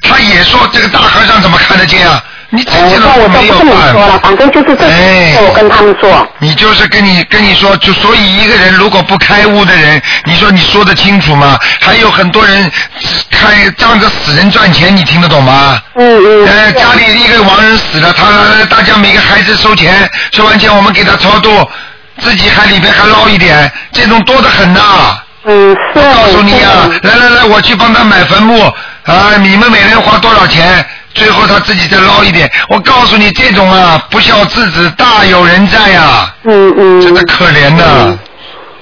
[0.02, 2.24] 他也说这个大和尚怎么看得见啊？
[2.56, 4.20] 你自呃己都那我没有不跟你办说了，法。
[4.20, 6.28] 反正就是这哎我跟他们说。
[6.38, 11.58] 你就是跟你跟你说，就所以一个人如果不开悟的人，你说你说得清楚吗？
[11.82, 12.72] 还有很多人
[13.32, 15.82] 开仗着死人赚钱，你听得懂吗？
[15.96, 16.74] 嗯嗯。
[16.76, 21.68] 家里一个亡人死了，他大家每个孩子收钱，收完钱我们给他超度，
[22.20, 25.18] 自己还里边还捞一点，这种多得很呐。
[25.46, 26.00] 嗯，是。
[26.00, 28.64] 我告诉你啊，来来来，我去帮他买坟墓
[29.06, 29.32] 啊！
[29.42, 30.86] 你们每人花多少钱？
[31.14, 32.50] 最后他自己再捞一点。
[32.70, 37.02] 我告诉你，这种啊，不孝之子大有人在呀、嗯嗯。
[37.02, 38.18] 真的可怜呐。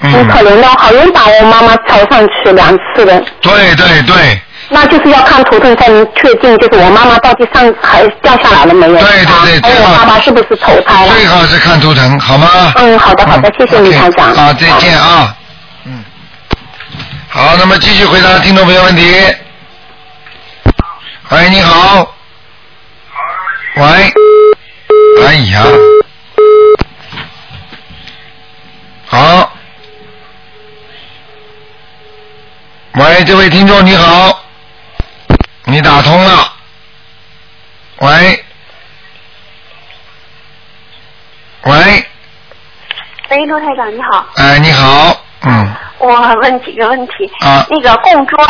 [0.00, 8.96] 很嗯，可怜的，好容易把我妈妈抄上去两次的，对对对，那就是要看图腾才能确定，就是我妈妈到底上还掉下来了没有？
[8.98, 11.14] 对对对还有我最好爸爸是不是投胎了？
[11.14, 12.48] 最好是看图腾，好吗？
[12.78, 14.32] 嗯，好的好的，谢谢你 OK，台长。
[14.34, 15.36] 啊，再见啊。
[15.84, 16.04] 嗯。
[17.28, 19.14] 好，那么继续回答听众朋友问题。
[21.28, 22.12] 喂，你好。
[23.76, 23.82] 喂。
[25.24, 25.62] 哎呀。
[29.06, 29.52] 好。
[32.94, 34.44] 喂，这位听众你好，
[35.64, 36.52] 你打通了。
[38.00, 38.44] 喂。
[41.64, 42.04] 喂，
[43.30, 47.30] 喂，陆台长你好，哎，你好，嗯，我问几个问题。
[47.40, 48.44] 啊那个供桌，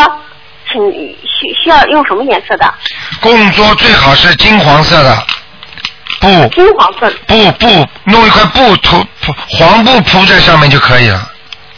[0.73, 2.75] 请需需要用什么颜色的？
[3.21, 5.17] 供桌最好是金黄色的
[6.21, 11.29] 布，金黄色的布布，弄一块布涂铺黄布铺在上面就可以了。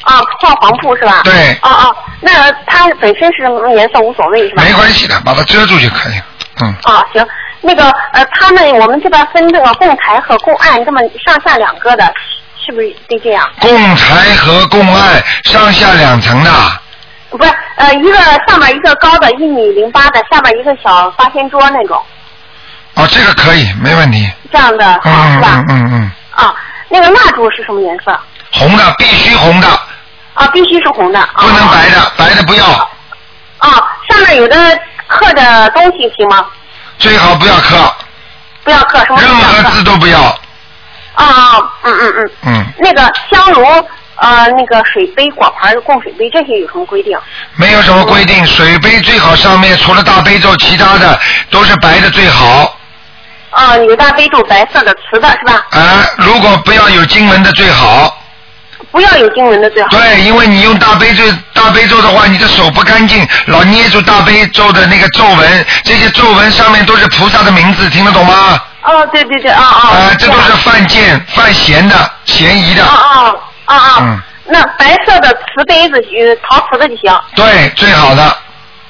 [0.03, 1.23] 啊，换黄布是吧？
[1.25, 4.63] 对哦哦，那它本身是什么颜色无所谓是吧？
[4.63, 6.25] 没关系的，把它遮住就可以了。
[6.61, 7.27] 嗯，啊，行，
[7.63, 12.13] 那个呃，他们我们这边分这个供台和供案这么上下两个的，
[12.65, 13.49] 是不是得这样？
[13.61, 16.51] 供台和供案上下两层的，
[17.37, 18.17] 不是，呃，一个
[18.47, 22.01] 上面一个高的一米零八的，下边一个小八仙桌那种，
[22.95, 24.31] 哦，这个可以，没问题。
[24.53, 25.71] 这样的是吧嗯？
[25.71, 26.55] 嗯嗯，啊，
[26.89, 28.17] 那个蜡烛是什么颜色？
[28.53, 29.69] 红的必须红的，
[30.35, 31.19] 啊，必须是红的。
[31.19, 32.65] 啊、不能白的，白的不要，
[33.59, 34.57] 啊，上面有的
[35.09, 36.47] 刻的东西行吗？
[37.01, 37.93] 最好不要刻，
[38.63, 40.21] 不要刻，什么任何字都不要。
[41.15, 42.31] 啊，嗯嗯嗯。
[42.47, 43.65] 嗯，那个香炉，
[44.17, 47.19] 呃，那个水杯、果盘、供水杯这些有什么规定？
[47.57, 51.19] 没有什么规定，水杯最好上面除了大悲咒，其他的
[51.51, 52.79] 都是白的最好。
[53.51, 55.65] 啊，有大悲咒白色的瓷的是吧？
[55.71, 58.21] 啊，如果不要有经文的最好。
[58.91, 59.89] 不要有经文的最好。
[59.89, 68.57] 对，因为你用大悲咒大悲咒的话，你的手不干净，老捏住大悲咒的那个皱纹，这些皱纹上面都是菩萨的名字，听得懂吗？
[68.83, 69.89] 哦，对对对，啊啊。
[69.89, 72.85] 啊，这都是犯贱、犯嫌的、嫌疑的。
[72.85, 73.35] 啊啊
[73.67, 73.97] 啊啊！
[74.01, 77.21] 嗯，那白色的瓷杯子，呃，陶瓷的就行。
[77.35, 78.37] 对，最好的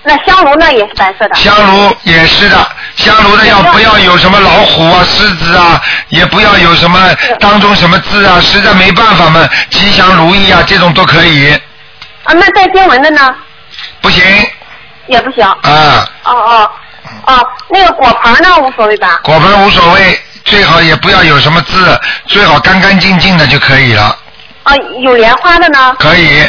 [0.06, 1.34] 那香炉呢也是白色的。
[1.34, 6.98] 香炉也是的，香炉的要不要有什么老虎啊、狮子啊，也不要有什么
[7.40, 11.50] 当中什么字啊，实在没办法嘛，吉祥如意啊，这种都可以，
[12.24, 13.34] 啊，那带经文的呢
[14.02, 14.22] 不行
[15.06, 15.42] 也不行。
[15.46, 16.70] 啊，哦哦
[17.26, 19.20] 哦，那个果盘呢无所谓吧？
[19.22, 24.14] 果盘无所谓，最好也不要有什么字，最好干干净净的就可以了，
[24.64, 25.94] 啊，有莲花的呢？
[25.98, 26.42] 可以，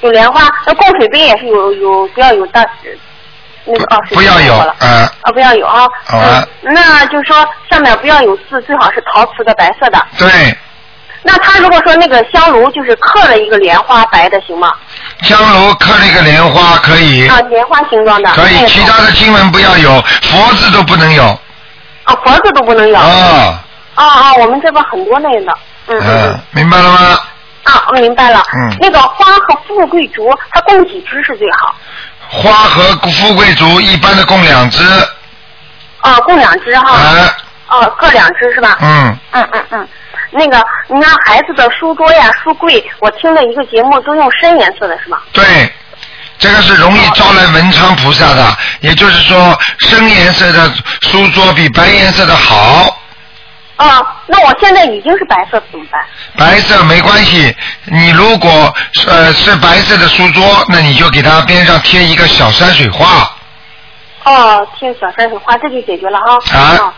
[0.00, 2.64] 有莲花，那供水杯也是有有不要有大
[3.64, 4.74] 那个哦，水不要有了
[5.32, 5.86] 不要有啊。
[6.04, 7.36] 好啊嗯那就是说
[7.70, 10.04] 上面不要有字，最好是陶瓷的白色的。
[10.18, 10.28] 对，
[11.22, 14.72] 那他如果说那个香炉就是刻了一个莲花白的，行吗？
[15.22, 18.30] 香炉刻了一个莲花可以，啊，莲花形状的。
[18.34, 19.90] 可以，其他的经文不要有，
[20.22, 21.24] 佛字都不能有，
[22.04, 22.96] 啊，佛字都不能有。
[22.96, 23.58] 啊，
[23.94, 25.56] 啊啊，我们这边很多那个。
[25.88, 27.18] 嗯明白了吗？
[27.64, 28.42] 啊，我明白了。
[28.54, 31.74] 嗯那个花和富贵竹，它供几支是最好？
[32.28, 34.84] 花和富贵竹一般的供两支，
[36.00, 36.92] 啊，供两只哈。
[36.92, 37.34] 啊，
[37.66, 38.78] 啊，各两只是吧？
[38.80, 39.88] 嗯，嗯嗯嗯，
[40.30, 45.22] 那个，你看孩子的书桌呀、书柜，我听了一个节目都用深颜色的是吧？
[45.32, 45.44] 对，
[46.38, 52.98] 这个是容易招来文昌菩萨的，也就是说，深颜色的书桌比白颜色的好。
[53.76, 56.00] 啊，那我现在已经是白色怎么办？
[56.36, 57.54] 白色没关系，
[57.86, 58.72] 你如果
[59.08, 63.28] 呃是白色的书桌，那你就给它边上贴一个小山水画。
[64.24, 66.32] 哦，贴小山水画，这就解决了啊。
[66.54, 66.92] 啊哦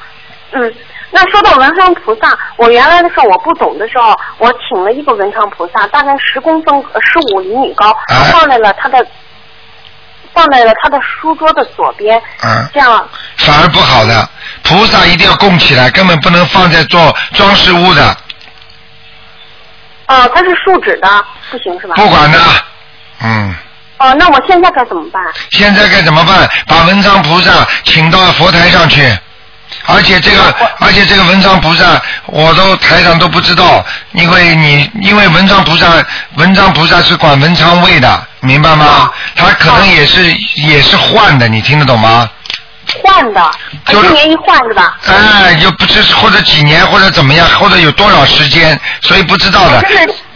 [0.53, 0.75] 嗯，
[1.11, 9.07] 那说到文昌菩萨，我原来的时候我不懂的时候，我请了一个文昌菩萨，大概十公分、十五厘米高，啊放在了他的。
[10.35, 14.29] 放在了他的书桌的左边，嗯这样反而不好的，
[14.63, 18.17] 菩萨一定要供起来，根本不能放在做装饰物的，
[20.09, 21.95] 哦，它是树脂的，不行是吧？
[21.97, 22.39] 不管的。
[23.23, 23.55] 嗯，
[23.99, 25.23] 哦，那我现在该怎么办？
[25.51, 26.49] 现在该怎么办？
[26.67, 29.01] 把文昌菩萨请到佛台上去，
[29.87, 35.87] 而且这个，而且这个文昌菩萨，我都台上都不知道，因为你因为文昌菩萨，
[36.37, 39.11] 文昌菩萨是管文昌位的，明白吗？
[39.37, 42.29] 他可能也是也是换的，你听得懂吗？
[43.03, 43.51] 换的，
[43.87, 44.97] 就是一年一换是吧？
[45.07, 49.83] 哎，就不知或者几年或者怎么样，或者有多少时间，所以不知道的，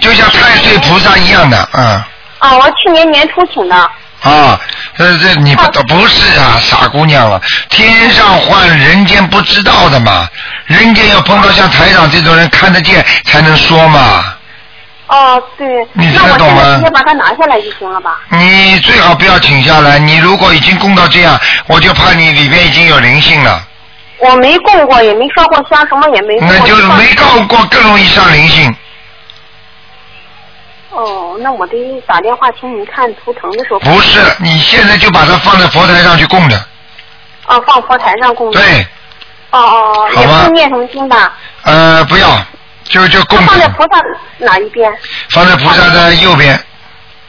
[0.00, 2.02] 就像太岁菩萨一样的，嗯。
[2.38, 3.90] 啊，我去年年初请的。
[4.22, 4.60] 啊，
[4.96, 10.28] 这这你不懂不是啊，傻姑娘了，天上换人间不知道的嘛，
[10.66, 14.34] 人间要碰到像台长这种人看得见才能说嘛，
[15.06, 15.66] 哦，对。
[15.92, 18.18] 你听得懂吗直接把它拿下来就行了吧？
[18.30, 23.62] 你最好不要请下来，你如果已经供到这样，我就怕你里边已经有灵性了，
[24.18, 26.34] 我没供过，也没烧过香，什么也没。
[26.40, 28.74] 那就是没告过更容易上灵性，
[30.90, 33.78] 哦，那我得打电话请你看图腾的时候。
[33.80, 36.56] 不是，你现在就把它放在佛台上去供着，
[37.46, 38.58] 哦，放佛台上供着。
[38.58, 38.86] 对，
[39.50, 41.34] 哦哦哦，也不念什么经吧？
[41.64, 42.28] 呃，不要，
[42.84, 44.00] 就就供放在，菩萨
[44.38, 44.90] 哪一边？
[45.30, 46.58] 放在菩萨的右边，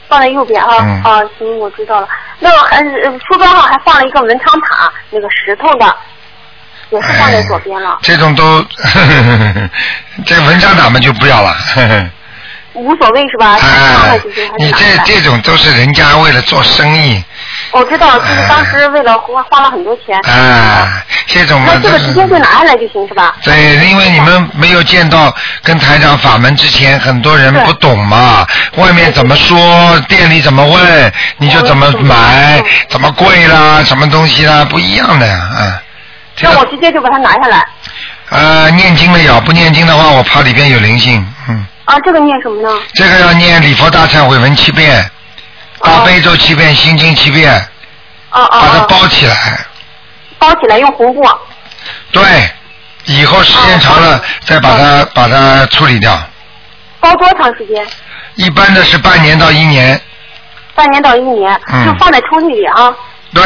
[0.07, 0.77] 放在右边啊。
[0.79, 2.07] 嗯啊，行，我知道了。
[2.39, 5.95] 那我还是呃书桌上还放了一个文昌塔，那个石头的，
[6.91, 7.99] 也是放在左边了。
[8.01, 8.65] 这种都，
[10.25, 11.51] 这文章党们就不要了。
[11.51, 12.09] 呵 呵
[12.79, 13.57] 无所谓是吧？
[13.57, 17.23] 放哎了就是你这这种都是人家为了做生意，
[17.71, 20.19] 我知道，就是当时为了花花了很多钱。
[20.23, 23.35] 啊，这种嘛那这个都直接就拿下来就行是吧？
[23.43, 35.73] 对，因为你们没有见到跟台长法门之前，很多人不懂嘛，外面怎么说，店里怎么问，你就怎么买嗯，怎么贵啦，什么东西啦，不一样的呀，嗯。
[36.35, 37.65] 听那我直接就把它拿下来。
[38.29, 41.65] 呃，念经了有，不念经的话，我怕里边有灵性，嗯。
[41.89, 42.69] 啊，这个念什么呢？
[42.93, 45.09] 这个要念礼佛大忏悔文七遍，
[45.81, 47.51] 大悲咒七遍，心经七遍，
[48.29, 49.65] 哦哦哦，把它包起来。
[50.37, 51.27] 包起来用红布。
[52.11, 52.23] 对，
[53.05, 56.15] 以后时间长哦了再把它把它处理掉。
[56.99, 57.83] 包多长时间？
[58.35, 59.99] 一般的是半年到一年，
[60.75, 62.95] 半年到一年，嗯就放在抽屉里啊。
[63.33, 63.43] 对，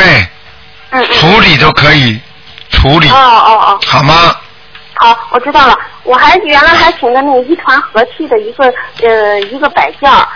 [0.89, 1.13] 嗯嗯。
[1.13, 2.19] 处理都可以
[2.69, 4.35] 处理哦，哦哦，好吗？
[4.95, 5.77] 好，我知道了。
[6.03, 8.65] 我还原来还请的那个一团和气的一个
[9.01, 10.27] 呃一个摆件儿，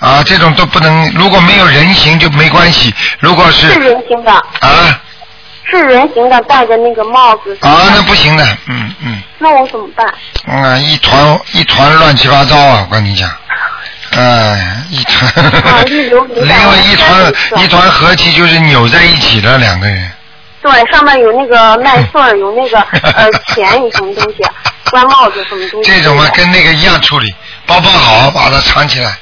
[0.00, 5.00] 啊，这种都不能，如果没有人形就没关系，如果是是人形的，啊
[5.64, 7.56] 是人形的，戴着那个帽子。
[7.60, 9.22] 啊，那不行的，嗯嗯。
[9.38, 10.06] 那我怎么办？
[10.46, 12.86] 嗯，一团一团乱七八糟啊！
[12.88, 13.30] 我跟你讲，
[14.10, 20.10] 哎，一团，啊一流因流带为 一团一团和气就是扭在一起的两个人，
[20.62, 22.80] 对，上面有那个麦穗，有那个
[23.14, 24.38] 呃钱，有什么东西，
[24.90, 25.90] 官帽子什么东西。
[25.90, 27.34] 这种嘛跟那个一样处理，
[27.66, 29.18] 包包好，把它藏起来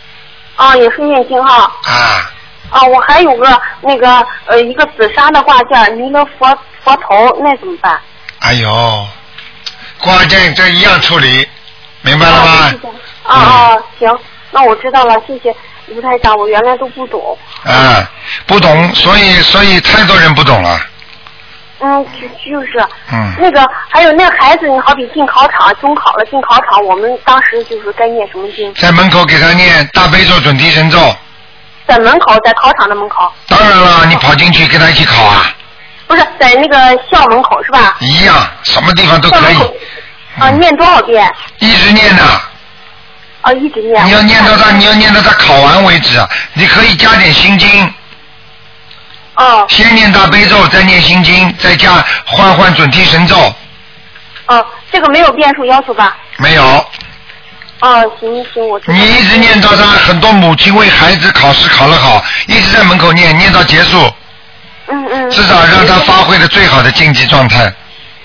[0.57, 1.73] 啊，也是念经哈。
[1.85, 2.31] 啊。
[2.71, 7.99] 啊，我还有个那个呃一个紫砂的挂件，弥勒佛佛头，那怎么办？
[8.41, 9.09] 哎呦，
[9.99, 11.49] 挂件这一样处理，
[12.03, 12.79] 明白了啊吗是？
[12.79, 14.19] 这样啊啊，行，
[14.53, 15.53] 那我知道了，谢谢
[15.89, 17.37] 吴台长，我原来都不懂。
[17.65, 18.09] 啊，
[18.47, 20.81] 不懂，所以所以太多人不懂了，
[21.81, 22.79] 嗯，就就是。
[23.13, 28.73] 嗯那个还有那个孩子，你好比进考场，中考了进考场，我们当时就是该念什么经？
[28.75, 30.99] 在门口给他念大悲咒、准提神咒。
[31.87, 35.53] 在门口，在考场的门口，当然了，你跑进去跟他一起考啊，
[36.07, 36.77] 不是在那个
[37.11, 37.97] 校门口是吧？
[38.01, 39.59] 一样，什么地方都可以。
[40.39, 41.29] 啊，念多少遍？
[41.59, 42.23] 一直念呐。
[43.43, 44.05] 啊，一直念。
[44.05, 46.29] 你要念到他，你要念到他考完为止啊！
[46.53, 47.93] 你可以加点心经，
[49.41, 53.37] 哦先念大悲咒，再念心经，再加换换准提神咒，
[54.47, 56.17] 哦，这个没有变数要求吧？
[56.37, 56.63] 没有？
[57.81, 58.93] 哦，行行，我知道。
[58.93, 63.99] 你一直念到他很多母亲为孩子考试考得好，一直在门口念，念到结束，
[64.89, 65.31] 嗯嗯。
[65.31, 67.73] 至少让他发挥的最好的竞技状态。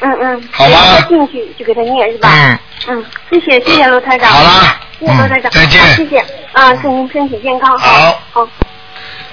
[0.01, 0.49] 嗯嗯。
[0.51, 2.29] 好吗他进去就给他念是吧？
[2.33, 2.59] 嗯。
[2.87, 4.29] 嗯，谢谢谢谢罗台长。
[4.29, 5.49] 好啦谢谢罗台长。
[5.49, 6.19] 嗯再见谢谢
[6.51, 7.77] 啊，祝您身体健康。
[7.77, 8.19] 好。
[8.33, 8.45] 好。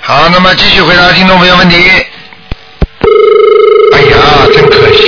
[0.04, 1.76] 好，那么继续回答听众朋友问题。
[3.94, 4.16] 哎呀，
[4.52, 5.06] 真可惜，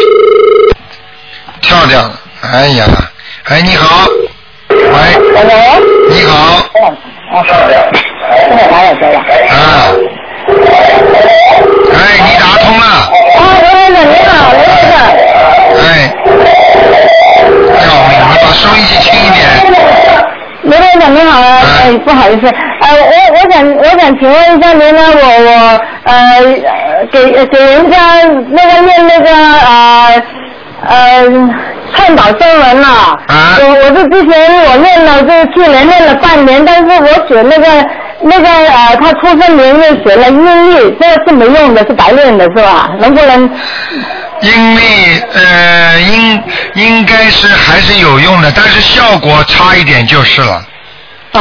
[1.61, 2.21] 跳掉了。
[2.43, 2.87] 哎呀，
[3.47, 4.07] 哎，你好，
[4.69, 4.79] 喂，
[6.09, 6.37] 你好，
[7.33, 7.45] 啊，
[11.93, 14.95] 哎，你打通了，啊，刘先生你好，刘先生。
[15.83, 15.83] 哎，
[17.85, 19.43] 要命了，把收音机轻一点。
[20.65, 26.15] 刘先生你好，哎，不好意思，呃，我我想我想请问一下您呢，我我呃
[27.13, 27.99] 给给人家
[28.51, 30.23] 那个念那个呃
[30.89, 31.23] 呃
[31.95, 32.89] 倡导声文呐、
[33.27, 37.67] 啊我我是之前我念了，就是去年念了半年，但是我写那个
[38.23, 42.91] 那个呃他出生年月写了音译，这个是没用的，是白念的是吧？
[42.99, 43.51] 能不能？
[44.45, 46.43] 阴历呃应
[46.75, 50.63] 应该是还是有用的，但是效果差一点就是了。
[51.33, 51.41] 啊。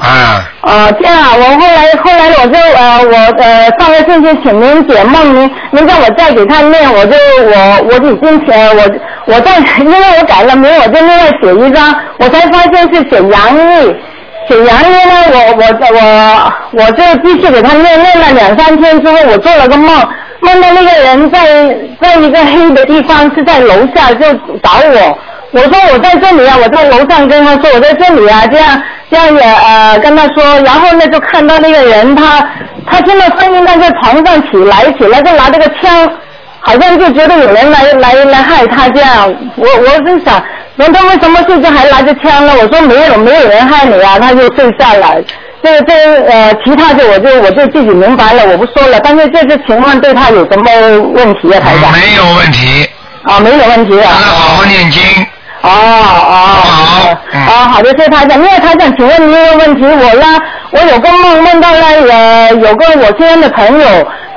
[0.00, 0.50] 啊。
[0.62, 7.52] 哦，这样啊，我后来后来我就呃我呃上个星期请您解梦，您您叫我再给他念，我就我
[7.90, 8.80] 我已经写我
[9.26, 13.94] 我在因为我改了名，我就另外写一张，我才发现是写杨毅。
[14.46, 15.62] 写杨毅呢，我我
[15.96, 20.06] 我我就继续给他念，念了两三天之后，我做了个梦，
[20.44, 24.32] 梦到那个人在在一个黑的地方，是在楼下就
[24.62, 25.18] 找我。
[25.52, 32.46] 我说我在这里啊，我在楼上跟他说我在这里啊，这样这样也呃跟他说，然后呢就看到那个人他
[32.86, 36.10] 他听到声音，他在床上起来起来就拿这个枪，
[36.60, 40.42] 好像就觉得有人来来来害他这样，我我是想，
[40.76, 42.52] 难道为什么睡觉还拿着枪呢？
[42.60, 45.22] 我说没有没有人害你啊，他就睡下来。
[45.64, 45.94] 这这
[46.26, 49.00] 呃，其他的我就我就自己明白了，我不说了。
[49.02, 50.70] 但是这次情况对他有什么
[51.14, 51.90] 问题啊，台长？
[51.90, 52.86] 没有问题。
[53.24, 54.10] 啊，没有问题啊。
[54.12, 55.00] 好好念经。
[55.62, 56.36] 哦哦。
[56.68, 57.08] 好。
[57.32, 58.36] 啊，好的，谢谢台长。
[58.36, 60.38] 因为台长，请问您一个问题，我呢，
[60.72, 63.86] 我有个梦梦到呢呃，有个我亲人的朋友，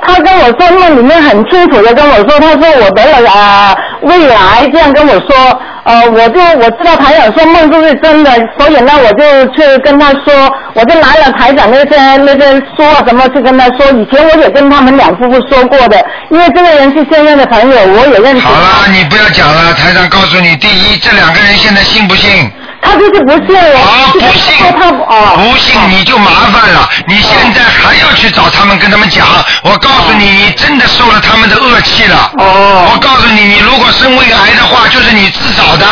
[0.00, 15.96] 他跟我说梦里面很清楚的跟我说，他说我得了啊胃癌，这样跟我说，呃，我就我知道台长说梦都是真的，所以呢，我就去跟他说，我就拿了台长那些那些书啊什么去跟他说，以前我也跟他们两夫妇说过的，
[16.30, 18.40] 因为这个人是现任的朋友，我也认识。
[18.46, 22.50] 好了，你不要讲了，台长告诉你，第一，这两个人现在信不信？
[22.80, 23.76] 他就是不信我。
[23.76, 24.30] 啊，不信，
[25.50, 26.88] 不信你就麻烦了。
[27.08, 29.26] 你现在还要去找他们，跟他们讲。
[29.64, 32.30] 我告诉你，你真的受了他们的恶气了。
[32.38, 32.88] 哦。
[32.92, 35.86] 我告诉你，你如果生胃癌的话，就是你自找的。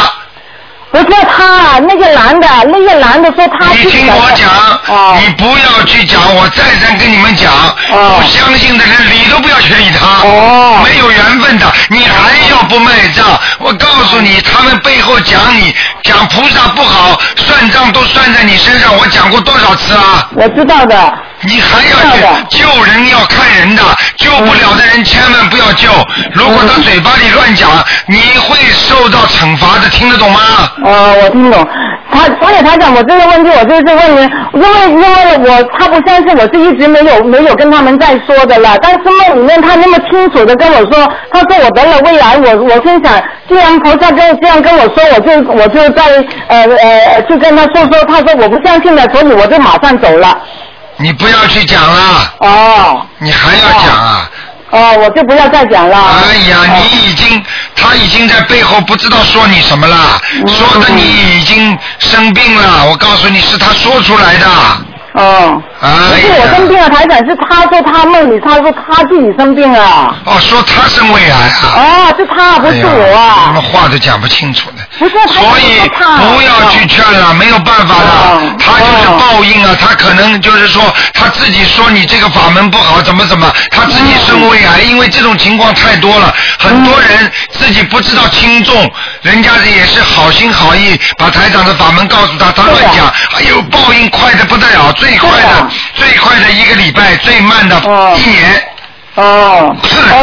[0.93, 3.66] 不是他，那个男的，那个男的说他。
[3.72, 4.49] 你听我讲，
[5.20, 7.53] 你不要去讲，我再三跟你们讲，
[7.91, 10.24] 不相信的人理都不要去理他，
[10.82, 13.26] 没有缘分的，你还要不卖账？
[13.59, 20.30] 我告诉你，他们背后讲你，讲菩萨不好，算账都算在你身上，我讲过多少次啊？
[20.34, 21.12] 我知道的。
[21.43, 23.82] 你还要去救人，要看人的，
[24.16, 25.89] 救不了的人千万不要救。
[26.32, 27.70] 如果他嘴巴里乱讲，
[28.07, 30.41] 你会受到惩罚的，听得懂吗？
[30.84, 31.66] 哦，我听懂。
[32.11, 38.76] 他所以他讲我这个问题，我就是问您，因为因为我他不相信，我是一直没有没有跟他们在说的了。
[38.80, 46.03] 但是梦里面他那么清楚的跟我说，他说我得了胃癌，我我心想，既然菩萨跟这样跟我说，我就我就在
[46.49, 50.41] 呃呃就跟他说说，他说我不相信了，所以我就马上走了。
[50.99, 52.34] 你不要去讲了。
[52.38, 53.07] 哦。
[53.18, 54.30] 你还要讲啊？
[54.68, 55.97] 哦，我就不要再讲了。
[55.97, 57.42] 哎呀，你已经，
[57.76, 62.84] 他已经在背后不知道说你什么了，说的你已经生病了。
[62.86, 64.47] 我告诉你是他说出来的。
[65.16, 65.62] 哦。
[65.80, 70.14] 哎不是我生病了，台长是他说他梦里他说他自己生病了。
[70.24, 71.60] 哦，说他生胃癌啊。
[71.76, 73.46] 哦，是他，不是我啊。
[73.46, 74.76] 什么话都讲不清楚的。
[74.98, 88.90] 不是，所以不要去劝了，没有办法的，他就是报应啊，他可能就是说他自己说你这个法门不好，怎么怎么，他自己生胃癌，因为这种情况太多了，很多人自己不知道轻重，
[89.20, 93.06] 人家也是好心好意把台长的法门告诉他，他乱讲，
[93.36, 97.76] 哎呦，报应快的不得了，最快的最快的一个礼拜，最慢的
[98.16, 98.62] 一年。
[99.16, 99.74] 哦，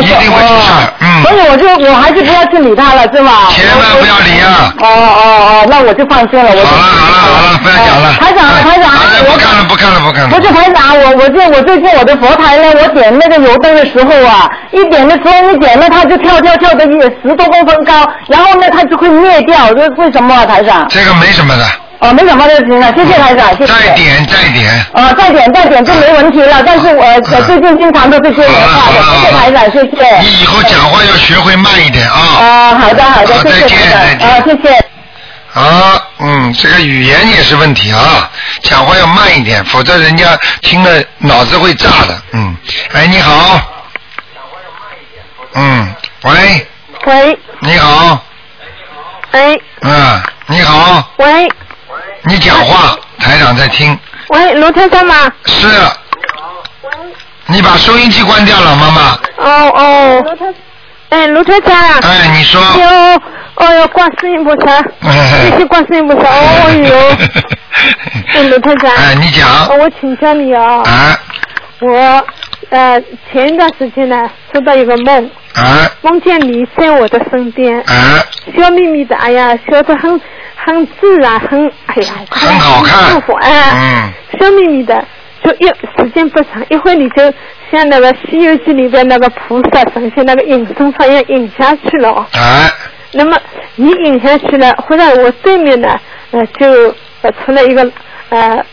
[0.03, 1.23] 一定会出事儿，嗯。
[1.23, 3.49] 所以我就我还是不要去理他了，是吧？
[3.49, 4.71] 千万不要理啊！
[4.77, 6.51] 哦哦哦，那我就放心了。
[6.53, 8.13] 我好了好了好了，不要讲了。
[8.21, 8.91] 台长台长，
[9.25, 10.29] 不看了不看了不看了。
[10.29, 20.87] 不是台长，我我就我最近我的佛台呢，我点那个油灯的时候啊，一点的时候一点呢，它就跳跳跳的也十多公分高，然后呢它就会灭掉，这为什么啊，台长？
[20.89, 21.65] 这个没什么的。
[22.03, 23.73] 哦，没什么就行了，谢谢台长，谢谢。
[23.73, 24.85] 再点再点。
[24.93, 30.17] 哦，再点再点就没问题了，但是我我最近经常都是接电话的，谢谢台长，谢谢。
[30.19, 32.19] 你以后讲话要学会慢一点啊。
[32.41, 34.85] 啊，好的好的，谢谢台长，啊，谢谢。
[35.53, 38.29] 啊，嗯，这个语言也是问题啊，
[38.63, 42.21] 讲话要慢一点，否则人家听了脑子会炸的。
[42.33, 42.53] 嗯，
[42.91, 43.61] 哎，你好。
[45.53, 46.67] 嗯，喂。
[47.05, 47.39] 喂。
[47.61, 48.21] 你好。
[49.31, 49.57] 哎。
[49.83, 51.09] 嗯，你好。
[51.15, 51.49] 喂。
[52.25, 53.97] 你讲话，台长在听。
[54.29, 55.31] 喂，卢先生吗？
[55.45, 55.67] 是。
[57.47, 59.19] 你把收音机关掉了，妈妈。
[59.37, 60.25] 哦哦。
[61.09, 61.75] 哎，卢台长。
[61.99, 62.61] 哎，你说。
[62.61, 63.21] 哟，
[63.55, 67.17] 哦哟，观世音菩萨，谢谢观世音菩萨，哦哟。
[68.33, 68.89] 哎，卢台长。
[68.95, 69.47] 哎，你讲。
[69.77, 70.81] 我请教你啊。
[70.85, 71.19] 啊。
[71.81, 72.25] 我
[72.69, 72.99] 呃
[73.31, 75.29] 前一段时间呢，做到一个梦。
[75.55, 75.91] 啊。
[76.01, 77.77] 梦见你在我的身边。
[77.81, 78.23] 啊。
[78.57, 80.19] 笑眯眯的，哎呀，笑得很
[80.65, 83.49] 很自然，很哎呀，很好看，舒服哎。
[83.73, 84.39] 嗯。
[84.39, 85.05] 笑眯眯的，
[85.43, 87.23] 就一时间不长，一会儿你就
[87.71, 92.25] 像那个《西游记》里边那个菩萨神仙那个引绳上一样引下去了哦。
[92.33, 92.69] 哎，
[93.11, 93.37] 那么
[93.75, 95.99] 你隐下去了，忽然我对面呢，
[96.31, 96.67] 呃，就
[97.21, 97.89] 呃出来一个
[98.29, 98.65] 呃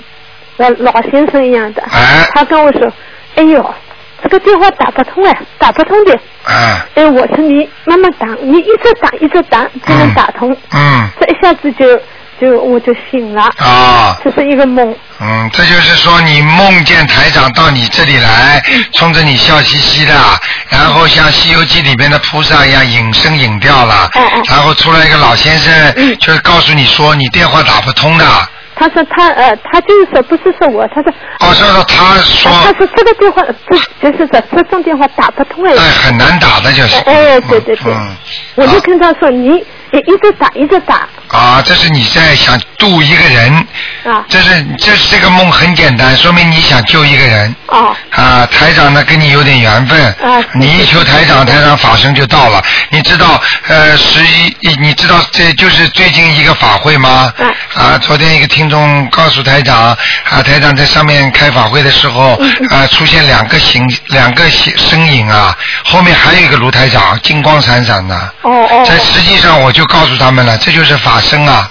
[0.57, 2.91] 呃老先生一样的，哎他跟我说，
[3.36, 3.74] 哎呦，
[4.22, 6.18] 这个电话打不通哎，打不通的。
[6.44, 10.56] 哎，哎，我说你慢慢打，你一直打一直打就能打通。
[10.72, 12.00] 嗯，这一下子就
[12.40, 13.50] 就我就醒了。
[13.58, 14.18] 啊。
[14.24, 14.94] 这是一个梦。
[15.20, 18.62] 嗯，这就是说你梦见台长到你这里来，
[18.94, 20.14] 冲着你笑嘻嘻的，
[20.68, 24.08] 然后像《西游记》里面的菩萨一样隐身隐掉了，
[24.48, 28.24] 然后出来一个老先生，就是告诉你说你电话打不通的。
[28.81, 31.12] 他说他呃，他就是说不是说我，他说。
[31.41, 32.51] 哦，说说他说。
[32.51, 33.45] 他说这个电话
[34.01, 35.72] 这就是说这种电话打不通哎。
[35.74, 36.97] 哎，很难打的就是。
[37.05, 37.93] 哎，对对对。
[37.93, 38.16] 嗯。
[38.55, 39.64] 我就跟他说你你
[39.99, 41.07] 一直打一直打。
[41.28, 43.55] 啊，这是你在想度一个人。
[44.05, 44.24] 啊。
[44.28, 47.55] 这是这是这个梦很简单，说明你想救一个人。
[47.66, 47.95] 哦。
[48.11, 50.01] 啊，台长呢跟你有点缘分。
[50.22, 50.43] 啊。
[50.55, 52.62] 你一求台长，台长法身就到了。
[52.91, 57.32] 你知道呃十一，你知道这就是最近一个法会吗？
[57.38, 57.55] 嗯。
[57.74, 68.16] 啊，昨天一个听众告诉台长，啊，台长在上面开法会的时候，啊，出现两个形两个形身影啊，后面还有一个卢台长，金光闪闪的。
[68.43, 68.84] 哦哦。
[68.84, 71.70] 在实际上我就告诉他们了，这就是法身啊，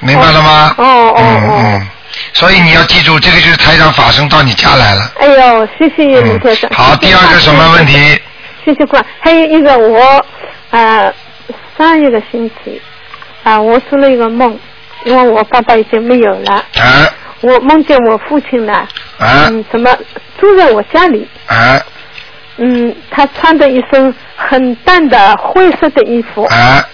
[0.00, 0.74] 明白了吗？
[0.78, 1.88] 哦哦嗯嗯。
[2.32, 5.12] 所以你要记住，这个就是台长法身到你家来了。
[5.20, 6.68] 哎呦，谢谢卢先生。
[6.70, 8.20] 嗯好，第二个什么问题？
[8.64, 9.04] 谢谢关。
[9.20, 10.24] 还有一个我
[10.70, 11.12] 呃
[11.78, 12.80] 上一个星期
[13.42, 14.58] 啊、我做了一个梦，
[15.04, 16.54] 因为我爸爸已经没有了。
[16.78, 17.08] 啊。
[17.40, 18.86] 我梦见我父亲呢，
[19.18, 19.90] 啊嗯，怎么
[20.38, 21.26] 住在我家里？
[21.46, 21.80] 啊
[22.58, 26.44] 嗯，他穿着一身很淡的灰色的衣服。
[26.44, 26.84] 啊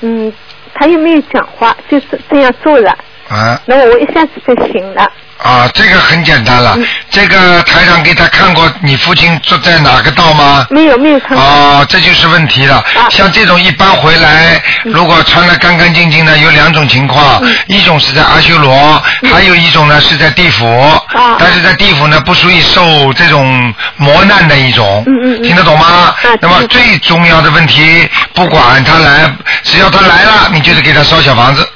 [0.00, 0.32] 嗯，
[0.74, 2.88] 他又没有讲话，就是这样坐着。
[3.28, 5.12] 啊那么我一下子就醒了。
[5.42, 5.68] 啊！
[5.74, 6.78] 这个很简单嗯了。
[7.10, 10.66] 这个台长给他看过你父亲坐在哪个道吗？
[10.70, 11.38] 没有没有看过。
[11.38, 12.84] 哦，这就是问题了。
[13.10, 20.66] 像这种一般回来，如果穿的干干净净的，有两种情况，一种是在阿修罗，还有一种呢是在地府。
[21.14, 25.02] 啊但是在地府呢，不属于受这种磨难的一种。
[25.06, 26.14] 嗯嗯听得懂吗？
[26.40, 29.32] 那么最重要的问题，不管他来，
[29.64, 31.66] 只要他来了，你就是给他烧小房子，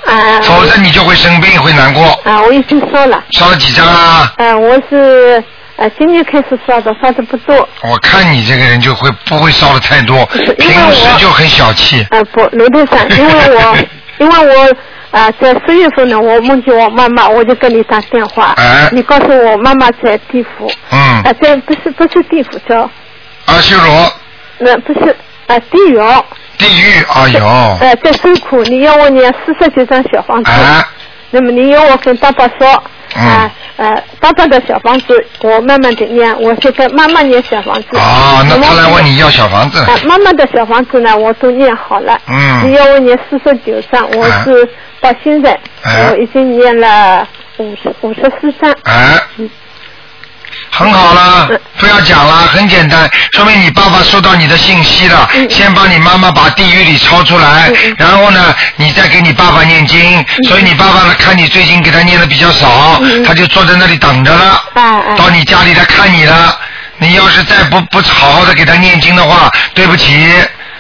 [0.43, 2.05] 否则你就会生病，会难过。
[2.25, 3.23] 啊，我已经说了。
[3.33, 4.33] 烧了几张啊？
[4.39, 5.43] 呃，我是
[5.77, 7.69] 呃今年开始烧的，烧的不多。
[7.83, 10.25] 我看你这个人就会不会烧的太多，
[10.59, 12.07] 平时就很小气。
[12.11, 13.77] 呃，不，卢队长，因为我
[14.19, 14.77] 因为我
[15.11, 18.53] 啊、在十月份呢，我梦见我妈妈，我就跟你打电话。
[18.57, 20.69] 哎你告诉我妈妈在地府。
[20.91, 22.91] 嗯啊、在不是不是地府叫
[23.45, 24.13] 阿修罗
[24.59, 25.99] 那不是啊、地狱。
[26.59, 27.47] 地狱，哎呦，
[27.81, 30.51] 哎，在受苦，你要我念四十九张小房子。
[30.51, 30.89] 啊
[31.31, 32.83] 那么你要我跟爸爸说。
[33.17, 37.89] 啊呃，爸爸的小房子我慢慢的念，我现在慢慢念小房子。
[37.93, 39.79] 哦，那他来问你要小房子。
[39.83, 42.17] 啊，妈妈的小房子呢，我都念好了。
[42.29, 44.69] 嗯你要我念四十九章，我是
[45.01, 47.27] 到现在、哎我已经念了
[47.59, 48.73] 五十五十四章。
[48.85, 49.21] 哎，
[50.71, 51.49] 很好了，
[51.79, 55.29] 不要讲了，很简单，说明你爸爸收到你的信息了。
[55.49, 60.25] 先帮你妈妈把地狱里抄出来，然后呢，你再给你爸爸念经。
[60.49, 64.63] 所以你爸爸呢，看你最近给他念的比较少，他就坐在那里等着了，
[65.17, 66.59] 到你家里来看你了。
[66.99, 70.33] 你要是再不不好好的给他念经的话，对不起，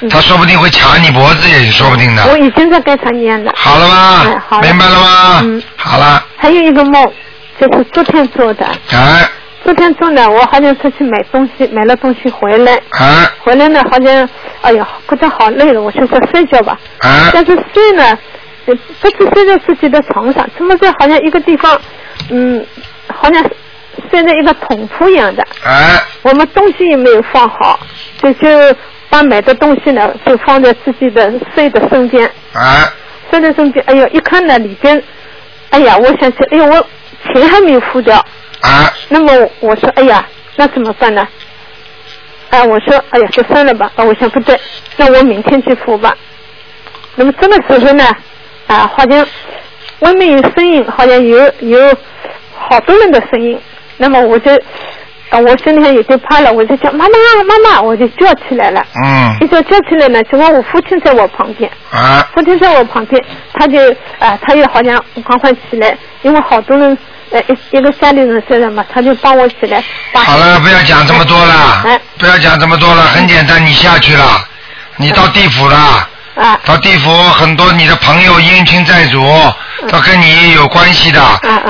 [0.09, 2.25] 他说不定会卡你脖子，也说不定的。
[2.27, 3.53] 我已经在给他念了。
[3.57, 5.41] 好了吗哎，好了明白了吗？
[5.43, 5.63] 嗯。
[5.77, 7.13] 好了，还有一个梦，
[7.61, 8.67] 就是昨天做的。
[8.93, 9.29] 哎
[9.65, 12.75] 昨天中的，我好像出去买东西，买了东西回来。
[12.91, 14.29] 哎回来呢，好像，
[14.61, 16.79] 哎呀，觉得好累了，我就说睡觉吧。
[16.99, 18.19] 哎但是睡呢，
[18.67, 21.81] 呃不是睡在自己的床上，怎么在好像一个地方，
[22.31, 22.65] 嗯，
[23.09, 23.43] 好像
[24.11, 25.43] 睡在一个桶铺一样的。
[25.65, 27.81] 哎我们东西也没有放好，
[28.21, 28.49] 就就
[29.09, 32.31] 把买的东西呢，就放在自己的睡的身边。
[32.53, 32.85] 哎
[33.31, 35.03] 睡在身边，哎呦，一看呢里边，
[35.71, 36.87] 哎呀，我想起，哎呦，我
[37.33, 38.23] 钱还没有付掉。
[38.65, 38.93] 啊。
[39.09, 41.27] 那么我说，哎呀，那怎么办呢？
[42.51, 43.91] 啊，我说，哎呀，就算了吧。
[43.97, 44.59] 啊，我想不对，
[44.97, 46.17] 那我明天去付吧。
[47.17, 48.05] 那么这个时候呢，
[48.67, 49.27] 啊，好像
[50.01, 51.97] 外面有声音，好像有有
[52.57, 53.59] 好多人的声音。
[53.97, 54.51] 那么我就，
[55.31, 58.85] 啊，我心里面有点怕了，我就叫妈妈妈妈，我就叫起来了。
[59.05, 61.71] 嗯一叫叫起来呢，结果我父亲在我旁边。
[61.91, 63.79] 啊父亲在我旁边，他就
[64.19, 66.97] 啊、他又好像赶快起来，因为好多人
[67.31, 69.83] 呃一一个山里人嘛，他就帮我起来。
[70.13, 74.47] 好了，不要讲这么多了，哎不要讲这么多了，很简单，你下去了，
[74.97, 76.09] 你到地府了。
[76.37, 76.59] 啊。
[76.65, 79.23] 到地府，很多你的朋友冤亲债主
[79.89, 81.21] 都跟你有关系的。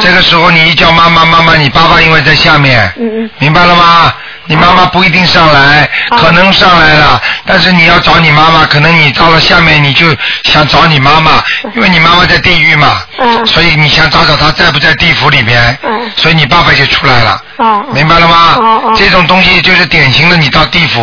[0.01, 3.31] 这个时候你一叫妈妈妈妈，你爸爸因为在下面，嗯嗯。
[3.39, 4.13] 明白了吗？
[4.47, 5.89] 你妈妈不一定上来，
[6.19, 10.07] 可能上来了，但是你要找你妈妈，可能你到了下面你就
[10.45, 11.43] 想找你妈妈，
[11.75, 13.47] 因为你妈妈在地狱嘛，嗯。
[13.47, 16.11] 所以你想找找她在不在地府里边，嗯。
[16.17, 17.85] 所以你爸爸就出来了，哦。
[17.93, 18.93] 明白了吗？
[18.97, 21.01] 这种东西就是典型的你到地府，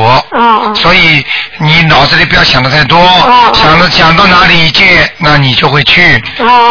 [0.76, 1.26] 所以
[1.58, 3.52] 你脑子里不要想的太多，哦。
[3.54, 6.24] 想着想到哪里借，那你就会去。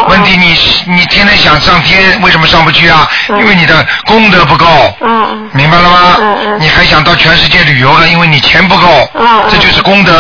[0.08, 0.56] 问题你
[0.94, 3.08] 你天天想上天，为什么上不去啊？
[3.28, 3.38] 嗯。
[3.40, 4.66] 因为你的功德不够。
[5.00, 6.16] 啊明白了吗？
[6.61, 8.86] 你还想到全世界旅游了，因为你钱不够，
[9.50, 10.12] 这就是功德，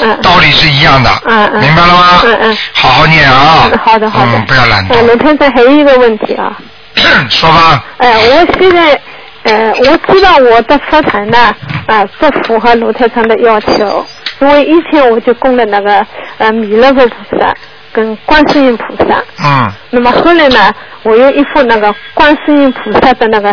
[0.00, 0.18] 嗯。
[0.22, 1.60] 道理是一样的，嗯嗯。
[1.60, 2.22] 明白了吗？
[2.24, 2.58] 嗯嗯。
[2.72, 3.68] 好好念啊！
[3.70, 4.32] 嗯好的好的。
[4.34, 5.16] 嗯，不要懒惰。
[5.18, 6.56] 台长还有一个问题啊，
[7.28, 8.98] 说吧，呃，我现在
[9.44, 11.54] 呃，我知道我的佛台呢，
[11.86, 14.06] 啊、不符合卢太长的要求，
[14.40, 16.06] 因为以前我就供了那个
[16.38, 17.54] 呃弥勒佛菩萨
[17.92, 19.70] 跟观世音菩萨，嗯。
[19.90, 20.72] 那么后来呢，
[21.02, 23.52] 我有一副那个观世音菩萨的那个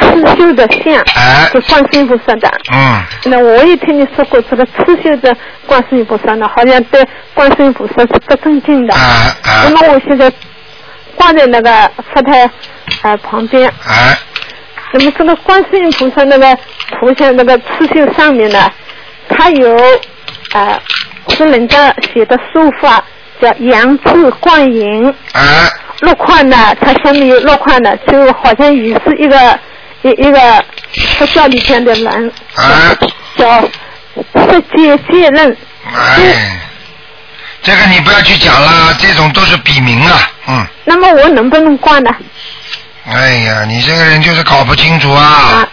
[0.00, 1.48] 刺绣的像，哎。
[1.52, 2.50] 是观世音菩萨的。
[2.72, 5.34] 嗯，那我也听你说过，这个刺绣的
[5.66, 8.94] 观世音菩萨呢，好像对观世音菩萨是不尊敬的。
[8.94, 9.00] 啊
[9.44, 10.30] 啊那么我现在
[11.16, 12.50] 挂在那个佛台
[13.02, 14.18] 呃旁边，啊，
[14.92, 16.56] 那么这个观世音菩萨那个
[16.98, 18.70] 图像那个刺绣上面呢，
[19.28, 19.74] 它有
[20.52, 20.78] 呃
[21.30, 23.02] 是人家写的书法
[23.40, 25.40] 叫杨字观音，啊，
[26.00, 29.58] 落款呢，它下面有落款的，就好像也是一个
[30.02, 30.64] 一一个
[31.18, 32.96] 他叫李天的人，啊
[33.36, 35.56] 叫是接接任。
[35.92, 36.60] 哎，
[37.62, 40.66] 这个你不要去讲了，这种都是笔名啊，嗯。
[40.84, 42.10] 那么我能不能挂呢？
[43.10, 45.22] 哎呀，你这个人就是搞不清楚啊！
[45.22, 45.68] 啊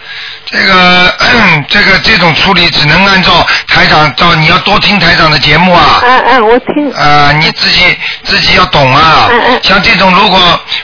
[0.46, 1.14] 这个
[1.68, 6.00] 这个这种处理只能按照台长照，你要多听台长的节目啊！
[6.02, 6.92] 嗯嗯，我听。
[6.92, 9.28] 啊，你自己自己要懂啊！
[9.30, 10.38] 嗯嗯像这种如果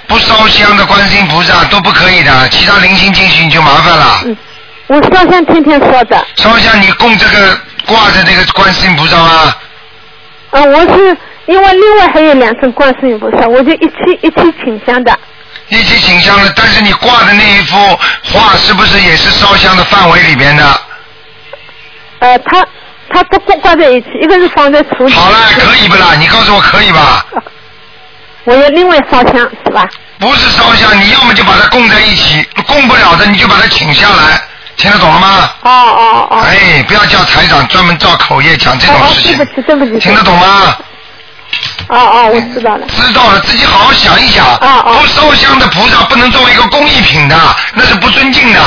[0.09, 4.21] 不烧香的观世音菩萨都不可以的，其他灵性进去你就麻烦了。
[4.25, 4.37] 嗯，
[4.89, 9.55] 我烧香天天烧的，烧香你供这个挂着这个观世音菩萨吗？
[10.51, 15.17] 啊，我是因为另外还有两尊观世音菩萨，我就一起一起请香的。
[15.73, 20.81] 一起请香了，但是你挂的那一幅画是不是也是烧香的范围里边的？
[22.19, 22.65] 呃，它
[23.09, 25.13] 它不挂挂在一起，一个是放在橱里。
[25.15, 26.15] 好了，可以不啦？
[26.19, 27.25] 你告诉我可以吧？
[28.45, 29.89] 我要另外烧香是吧？
[30.19, 34.43] 不是烧香，你要么就把它供在一起，供不了的你就把它请下来，
[34.77, 35.51] 听得懂了吗？
[35.63, 36.41] 哦哦哦。
[36.43, 39.99] 哎，不要叫台长专门照口业讲这种哦事情，对不起，对不起。
[39.99, 40.77] 听得懂吗？
[41.89, 42.87] 哦哦，我知道了。
[42.89, 44.47] 知道了，自己好好想一想。
[44.47, 47.37] 啊啊不烧香的菩萨不能作为一个工艺品的，
[47.75, 48.61] 那是不尊敬的。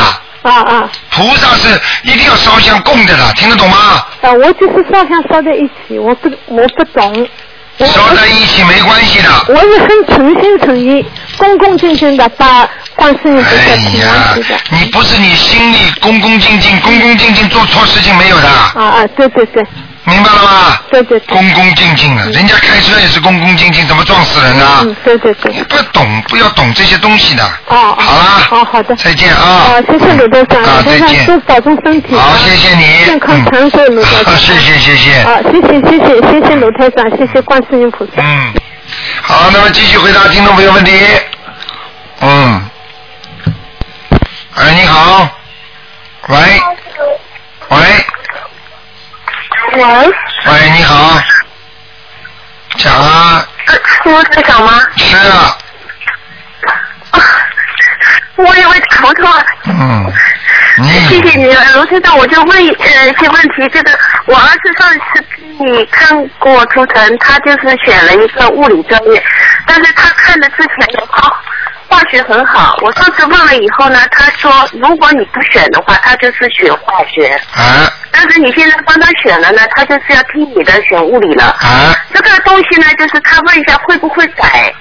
[0.44, 3.78] 啊啊菩萨是一定要烧香供着的，听得懂吗？
[4.22, 4.32] 啊！
[4.34, 7.28] 我就是烧香烧在一起，我不我不懂。
[7.78, 9.30] 我烧在一起没关系的。
[9.50, 11.06] 我是很诚心诚意、
[11.38, 19.62] 恭恭敬敬的把观世音菩萨哎请呀上去的。，你不是你心里恭恭敬敬、恭恭敬敬做错事情没有的，啊啊，对对对，
[20.06, 20.80] 明白了吗？
[20.92, 21.36] 对对对。
[21.36, 24.82] 恭恭敬敬的，人家开车也是恭恭敬敬，怎么撞死人啊？
[24.84, 25.52] 嗯，对对对。
[25.54, 27.44] 你不懂，不要懂这些东西的。
[27.68, 28.96] 哦，好啦，好，好的。
[28.96, 32.16] 再见啊啊，谢谢鲁队长，啊再见保重身体。
[32.16, 33.06] 好，谢谢你。
[33.06, 34.38] 健康长寿，鲁队长。
[34.38, 35.24] 谢谢谢谢。
[35.24, 38.12] 好，谢谢谢谢谢谢鲁台长，谢谢观世音菩萨。
[38.18, 38.54] 嗯，
[39.24, 40.92] 好，那么继续回答听众朋友问题。
[42.22, 42.70] 嗯，
[44.56, 45.28] 哎，你好，
[46.28, 46.38] 喂，
[47.70, 47.78] 喂，
[49.76, 51.22] 喂，喂，你好，
[52.78, 54.80] 讲啊，是卢台长吗？
[54.96, 55.58] 是啊，
[58.38, 59.46] 我以为打不通了。
[59.66, 60.14] 嗯，
[61.10, 63.68] 谢谢你，卢台长，我就问呃一些问题。
[63.74, 63.92] 这个
[64.28, 65.00] 我儿子上次
[65.36, 69.22] 给你看过图腾，他就是选了一个物理专业，
[69.68, 71.38] 但是他看的之前的话，
[71.88, 72.78] 化学很好。
[72.82, 77.28] 我上次问了以后呢，他说如果你不选的话，他就是选化学。
[77.56, 81.44] 啊但是你现在帮他选了呢，他就是要听你的选物理了。
[81.60, 84.74] 啊，这个东西呢，就是他问一下会不会改。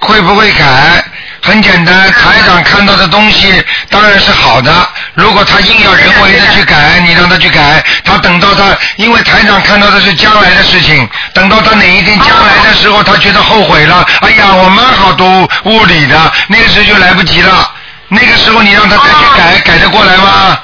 [0.00, 1.04] 会不会改？
[1.42, 4.72] 很简单，台长看到的东西当然是好的。
[5.14, 17.70] 如果他硬要人为的去改，你让他去改，他等到他，因为台长看到的是将来的事情，等到他哪一天将来的时候，他觉得后悔了，哎呀，我蛮好读物理的，那个时候就来不及了。
[18.08, 20.58] 那个时候你让他再去改，改得过来吗？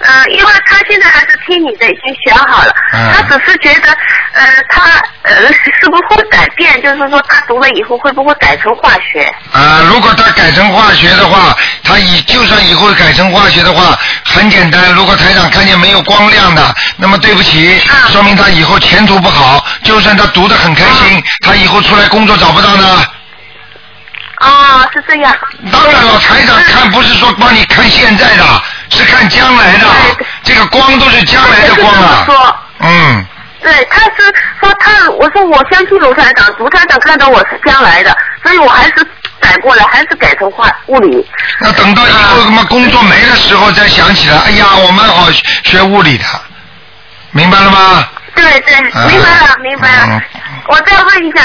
[0.00, 2.74] 呃，因为他现在还是听你的，已经选好了。
[2.92, 3.88] 嗯他只是觉得，
[4.32, 4.82] 呃，他
[5.22, 6.80] 呃是不是会改变？
[6.82, 9.22] 就是说他读了以后会不会改成化学？
[9.52, 14.92] 啊，如果他改成化学的话，他以就算以后改成化学的话，很简单。
[14.94, 17.78] 如果台长看见没有光亮的，那么对不起，
[18.08, 19.64] 说明他以后前途不好。
[19.84, 23.04] 就算他读得很开心，他以后出来工作找不到呢。
[24.36, 25.36] 啊，是这样。
[25.70, 28.44] 当然了，台长看不是说帮你看现在的，
[28.90, 29.86] 是看将来的，
[30.42, 32.24] 这个光都是将来的光啊。
[32.26, 33.24] 说，嗯，
[33.62, 39.06] 对，他是说他，我说我相信卢台长，卢台长看到我是将来的，所以我还是
[39.40, 41.26] 改过来，还是改成化物理。
[41.60, 45.30] 那等到以后什么工作没的时候再想起来，哎呀，我们好
[45.64, 46.24] 学物理的，
[47.30, 48.08] 明白了吗？
[48.34, 50.22] 对对，嗯明白了，明白了。
[50.68, 51.44] 我再问一下，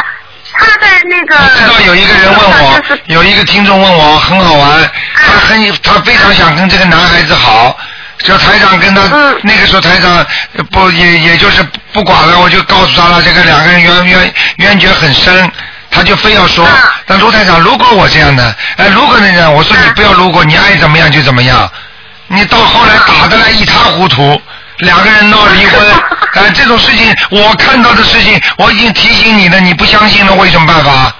[0.59, 7.77] 他在那个我知道有一个人问我，有一个听众问我，很好玩，他很他非常想跟这个男孩子好，
[8.19, 9.01] 就台长跟他、
[9.43, 10.25] 那个时候台长
[10.57, 15.51] 呃不也也就是不管了，我就告诉他了，这个两个人冤冤冤结很深。
[15.91, 16.67] 他就非要说，
[17.07, 18.55] 那卢台长，如果我这样的？
[18.75, 21.71] 哎，如果那样，我说你不要如果，你爱怎么样就怎么样。
[22.27, 24.41] 你到后来打得来一塌糊涂，
[24.79, 25.87] 两个人闹离婚，
[26.35, 31.15] 哎，这种事情我看到的事情，我已经提醒你了，你不相信了，我有什么办法？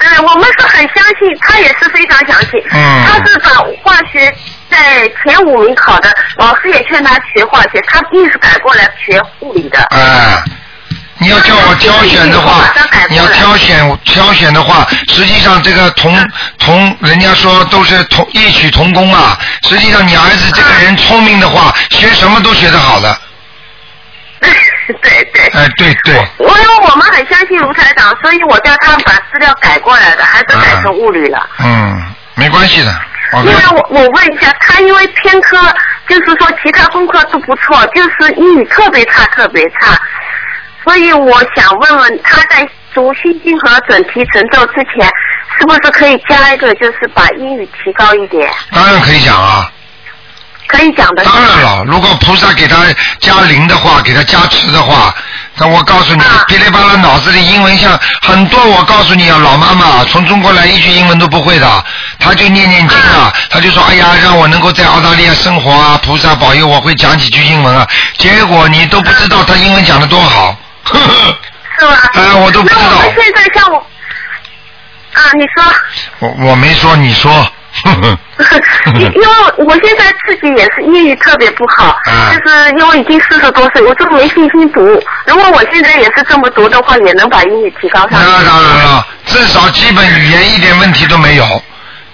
[0.00, 2.60] 嗯，我们是很相信，他也是非常相信。
[2.72, 3.50] 嗯他是把
[3.82, 4.32] 化学
[4.70, 9.80] 在前五名考的，老师也劝他学化学，他硬是改过来学护理的。
[9.90, 10.42] 哎，
[11.18, 12.64] 你要叫我挑选的话，
[13.08, 16.16] 你要挑选挑选的话，实际上这个同
[16.58, 19.38] 同人家说都是同异曲同工啊。
[19.68, 23.20] 实际上你儿子这个人聪明的话，学什么都学得好的。
[25.02, 25.46] 对对。
[25.52, 26.14] 哎，对对。
[26.38, 31.48] 因为我们很相信卢台长，所以我叫他们把资料改过来的，还是改成物理了。
[31.58, 32.02] 嗯，
[32.34, 32.94] 没关系的。
[33.44, 35.58] 因为我我问一下，他因为偏科，
[36.08, 40.00] 就是说其他功课都不错，就是英语特别差，特别差。
[40.82, 45.06] 所以我想问问他在读心经和准提神咒之前，
[45.58, 48.50] 是不是可以加一个，就是把英语提高一点？
[48.72, 49.70] 当然可以讲啊。
[50.66, 51.24] 可以讲的。
[51.24, 52.76] 当然了，如果菩萨给他
[53.20, 55.14] 加灵的话，给他加持的话，
[55.56, 58.62] 那我告诉你，噼里啪啦脑子里英文像很多。
[58.64, 61.84] 我告诉你啊，老妈妈从中国来一句英文都不会的，
[62.18, 67.86] 她就念念经啊，她就说哎呀，让我能够在澳大利亚生活啊，菩萨保佑我会讲几句英文啊。
[68.18, 71.38] 结果你都不知道她英文讲的多好，呵呵。
[71.80, 71.96] 是吧？
[72.14, 73.02] 哎，我都不知道那我。
[73.02, 73.78] 们现在像我，
[75.14, 75.64] 啊，你说。
[76.18, 77.46] 我我没说，你说。
[78.94, 79.28] 因因为
[79.58, 84.80] 我现在自己也是英语特别不好，啊就是因为已经四十多岁，我就没信心读。
[85.26, 88.16] 如果我现在也是这么读的话，也能把英语提高上去。
[88.16, 91.62] 那当然了，至少基本语言一点问题都没有。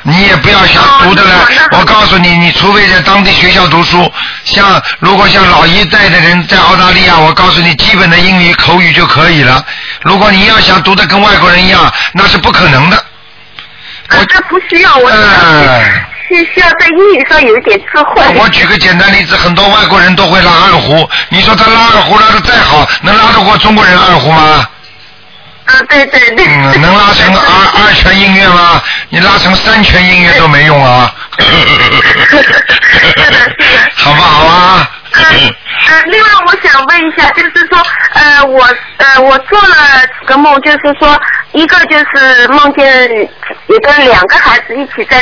[0.07, 4.13] 你也不要想读的了，我告诉你，你除非在当地学校读书，
[4.45, 9.65] 像如果像老一代的人在澳大利亚，我告诉你，基本的英语口语就可以了。
[10.03, 13.03] 如果你要想读的跟外国人一样，那是不可能的。
[14.09, 18.23] 啊，这不需要，我这需需要在英语上有一点智慧。
[18.39, 24.67] 我举个简单例子，很多外国人都会拉二胡，你说他拉二胡拉的再好，能拉得过中国人二胡吗？
[25.67, 26.45] 啊，对对对。
[26.47, 28.83] 嗯，能拉成二 二泉音乐吗？
[29.09, 31.13] 你拉成三泉音乐都没用啊。
[33.97, 34.91] 好不好啊？
[35.15, 37.79] 呃，另外我想问一下，就是说，
[38.15, 38.65] 呃，我
[38.97, 39.77] 呃我做了
[40.21, 41.19] 几个梦，就是说，
[41.53, 43.11] 一个就是梦见
[43.69, 45.21] 有个两个孩子一起在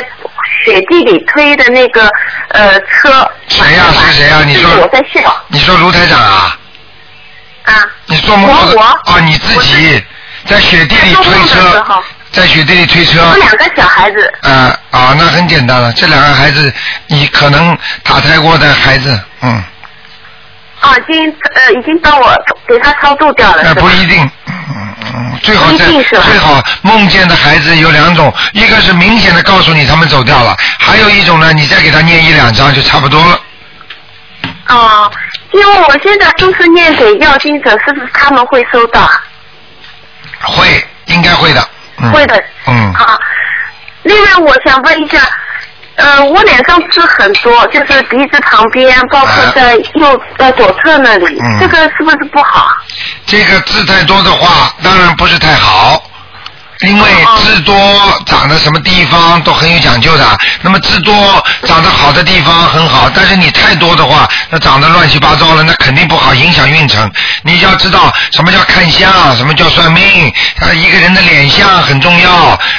[0.64, 2.09] 雪地里推的那个
[2.49, 3.30] 呃车。
[3.49, 5.45] 谁呀、是谁呀、你说我在笑。
[5.49, 6.57] 你说卢台长啊？
[7.64, 7.74] 啊。
[8.07, 8.82] 你做梦做的我
[9.12, 9.20] 啊？
[9.24, 10.03] 你自己
[10.47, 11.84] 在雪地里推车，
[12.32, 13.20] 在雪地里推车。
[13.20, 14.32] 有两个小孩子。
[14.43, 16.72] 啊啊，那很简单了，这两个孩子
[17.07, 19.62] 你可能打胎过的孩子，嗯，
[20.80, 22.36] 啊，已经呃已经帮我
[22.66, 33.40] 给他超度掉了，呃是吧不一定，嗯嗯，最好在最好梦见的孩子有两种，一个是明显的告诉你他们走掉了，还有一种呢，你再给他念一两张就差不多了。
[34.68, 35.11] 哦，
[35.53, 39.22] 因为我现在都是念给要经者，是不是他们会收到啊？
[40.41, 41.68] 会，应该会的。
[41.99, 42.43] 嗯、会的。
[42.66, 42.93] 嗯。
[42.95, 43.18] 好，
[44.03, 45.20] 另外我想问一下，
[45.97, 52.72] 呃，我脸上痣很多，就是鼻子旁边，包括在右呃左侧那里，嗯这个是不是不好啊？
[53.26, 56.03] 这个痣太多的话，当然不是太好。
[56.83, 57.11] 因为
[57.43, 57.74] 痣多
[58.26, 61.14] 长的什么地方都很有讲究的，那么痣多
[61.66, 67.11] 长得好的地方很好，但是你太多的话，那长得乱七八糟了，那肯定不好，影响运程。
[67.43, 72.33] 你要知道什么叫看相，什么叫算命啊，一个人的脸相很重要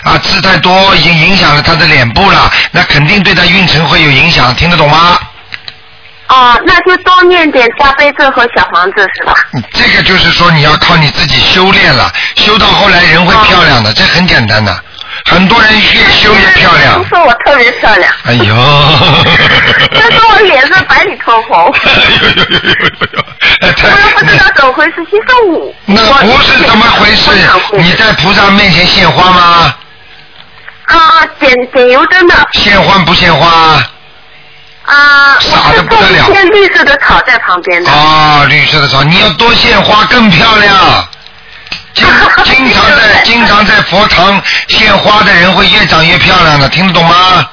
[0.04, 5.18] 啊，痣太多已经影响了他的脸部了，那肯定对他运程会有影响，听得懂吗？
[6.34, 9.36] 哦，那就多念点大悲咒和小房子是吧？
[9.74, 14.76] 这个就是说你要靠你自己修炼了，修到后来人会漂亮的，这很简单的。
[15.26, 17.08] 很多人越修越漂亮都。
[17.08, 18.56] 说我特别漂亮， 哎呦，
[19.94, 21.72] 都说我脸色白里透红。
[23.62, 25.72] 哎我也不知道怎么回事，其实我。
[25.86, 27.30] 那不是怎么回事？
[27.78, 29.74] 你在菩萨面前献花吗？
[30.86, 32.36] 啊，点点油灯的。
[32.54, 33.82] 献花不献花？
[34.86, 37.90] 啊，傻的不得了我是种一片绿色的草在旁边的。
[37.92, 41.08] 啊，绿色的草，你要多献花更漂亮。
[41.94, 42.06] 经
[42.44, 47.48] 经常在经常在佛堂献花的人会越长越漂亮的，听得懂吗？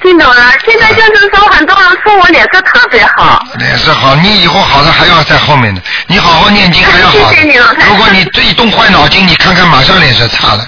[0.00, 3.42] 听懂了，现在就是说很多人说我脸色特别好。
[3.58, 7.82] 脸色好，你以后好的还要在后面的，你好好念经还要好 谢谢你老太。
[7.82, 10.64] 太如果你这一动坏脑筋，你看看马上脸色差了，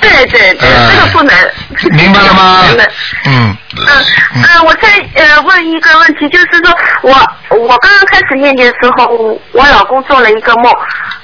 [0.00, 1.34] 对对对，嗯这个不能。
[1.92, 2.64] 明白了吗？
[3.26, 3.56] 嗯。
[3.78, 7.10] 嗯嗯，我再呃问一个问题，就是说我
[7.56, 10.72] 我刚刚开始念经的时候，我老公做了一个梦，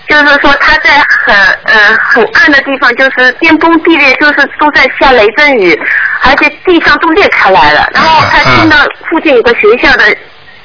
[0.08, 0.90] 就是说他在
[1.24, 5.78] 很呃很暗的地方，就是天崩地裂，就是都在下雷阵雨，
[6.24, 8.76] 而且地上都裂开来了，然后他听到
[9.08, 10.04] 附近有个学校的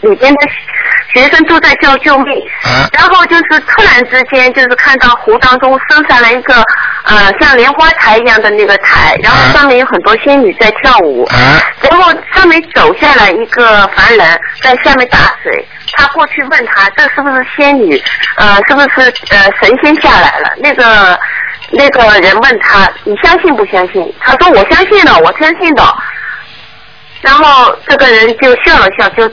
[0.02, 0.40] 里边的
[1.14, 2.44] 学生都在叫救命，
[2.94, 6.54] 然后就是突然之间就是看到湖当中升上来一个
[7.04, 11.28] 呃像莲花台一样的那个台，然后上面有很多仙女在跳舞，
[11.90, 18.02] 然后上面走下来一个凡人在下面打水，他过去问他这是不是仙女，
[18.36, 20.54] 呃是不是呃神仙下来了？
[20.58, 21.20] 那个
[21.72, 24.14] 那个人问他你相信不相信？
[24.20, 25.84] 他说我相信的，我相信的。
[27.22, 29.28] 然后这个人就笑了笑，就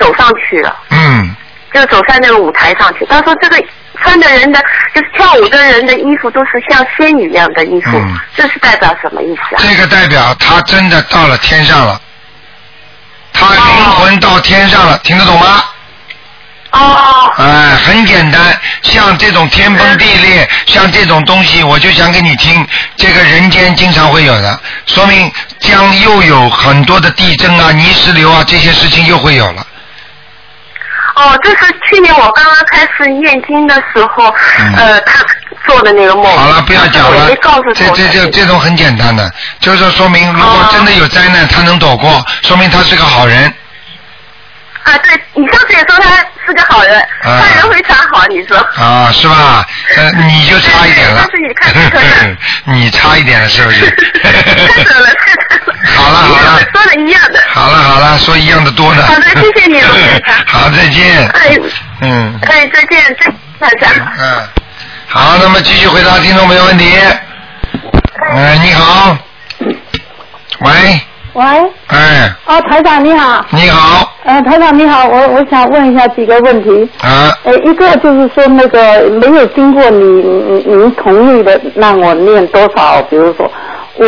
[0.00, 0.76] 走上去了。
[0.88, 1.36] 嗯，
[1.72, 3.06] 就走上那个舞台上去。
[3.06, 3.62] 他说这个
[4.02, 4.58] 穿的人的，
[4.94, 9.58] 就是跳舞的人的衣服都是像仙女一样的衣服，嗯这是代表什么意思啊？
[9.58, 12.00] 这个代表他真的到了天上了，
[13.32, 13.62] 他灵
[13.96, 15.64] 魂到天上了，听得懂吗？
[16.72, 17.32] 哦。
[17.36, 18.40] 哎，很简单，
[18.82, 25.30] 像这种天崩地裂，像这种东西，我就讲给你听，这个人间经常会有的，说明
[25.60, 29.66] 将又有很多的地震啊、泥石流啊这些事情又会有了。
[31.20, 31.56] 哦，这是
[31.86, 34.34] 去年我刚刚开始念经的时候，
[34.76, 35.22] 呃，他
[35.66, 36.24] 做的那个梦。
[36.24, 43.52] 嗯好了，不要讲了没告诉，这这这这种很简单的，就是说明如果真的有灾难，他能躲过，说明他是个好人。
[44.82, 46.16] 啊，对你上次也说他
[46.46, 48.56] 是个好人，啊他人非常好，你说。
[48.82, 49.66] 啊，是吧？
[49.98, 51.30] 呃，你就差一点了但。
[51.30, 53.84] 是你看这个你差一点了，是不是？
[54.22, 54.32] 太
[54.82, 55.59] 准了，太准了。
[55.86, 57.40] 好了好了，说的一样的。
[57.48, 59.02] 好了好了，说一样的多呢。
[59.02, 59.80] 好的谢谢你
[60.46, 61.26] 好，再见。
[61.28, 61.56] 哎，
[62.02, 63.16] 嗯哎，再见，
[63.58, 64.12] 再见，台长。
[64.18, 64.48] 嗯，
[65.08, 66.98] 好，那么继续回答听众朋友问题。
[68.32, 69.16] 嗯，你好。
[70.60, 71.00] 喂，
[71.32, 71.44] 喂，
[71.86, 73.46] 哎，哦，台长你好。
[73.50, 74.14] 你好。
[74.24, 76.90] 呃，台长你好，我我想问一下几个问题。
[77.00, 77.32] 啊。
[77.44, 83.00] 呃，一个就是说那个没有经过你你您同意的，让我念多少？
[83.08, 83.50] 比如说，
[83.96, 84.06] 我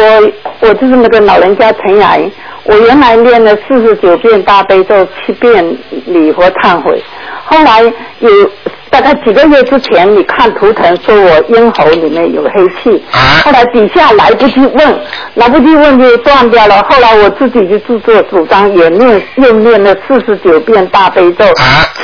[0.60, 2.30] 我就是那个老人家陈雅莹，
[2.64, 5.64] 我原来念了四十九遍大悲咒，七遍
[6.06, 7.02] 礼佛忏悔，
[7.44, 7.82] 后来
[8.20, 8.30] 有
[8.88, 13.02] 大概几个月之前，你看图腾说我咽喉里面有黑气，
[13.42, 15.00] 后来底下来不及问，
[15.34, 16.82] 来不及问就断掉了。
[16.88, 21.44] 后来我自己就自作主张，也念又念了四十九遍大悲咒，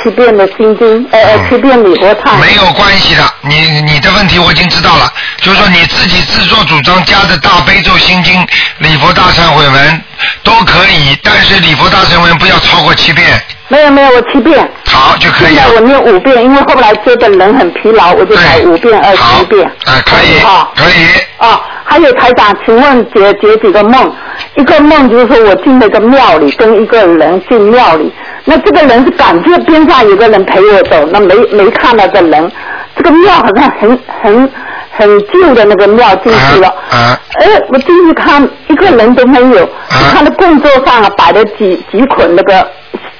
[0.01, 2.39] 七遍的心经，呃，呃七遍礼佛忏。
[2.41, 5.05] 没有关系的，你你的问题我已经知道了，
[5.41, 8.45] 就是说你自己自作主张加的大悲咒心经、
[8.79, 10.01] 礼佛大忏悔文
[10.43, 13.25] 都可以，但是礼佛大忏悔文不要超过七遍。
[13.71, 14.67] 没有没有，我七遍。
[14.85, 19.63] 好就可以现在我念五遍，因为后来觉得人很疲劳，我就改五遍、二十一遍。
[19.85, 20.39] 啊，可以，
[20.75, 21.05] 可以。
[21.37, 24.11] 啊，还有台长，请问解解几个梦？
[24.55, 28.11] 一个梦就是说我进那个庙里，跟一个人进庙里，
[28.45, 32.51] 那这个人是感觉边上有个人陪我走，那没没看到这人。
[32.97, 34.51] 这个庙好像很很
[34.99, 36.67] 很旧的那个庙进去了。
[36.91, 37.19] 啊。
[37.39, 42.67] 哎，我进去看一个人都没有，我看到供桌上啊摆了几几捆那个。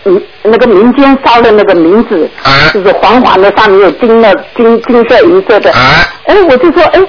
[0.06, 2.28] 嗯，那个民间烧的那个冥纸，
[2.74, 5.70] 就是黄黄的，上面有金的金金色银色的。
[6.24, 7.02] 哎，我就说，哎，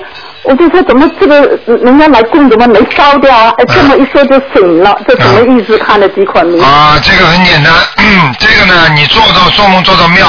[0.42, 3.52] 我就说怎么这个人家来供怎么没烧掉啊？
[3.58, 5.76] 哎，这么一说就醒了，这什么意思？
[5.78, 6.62] 看了几款名。
[6.62, 7.72] 啊，这个很简单，
[8.40, 10.26] 这个呢，你做到做梦做到庙，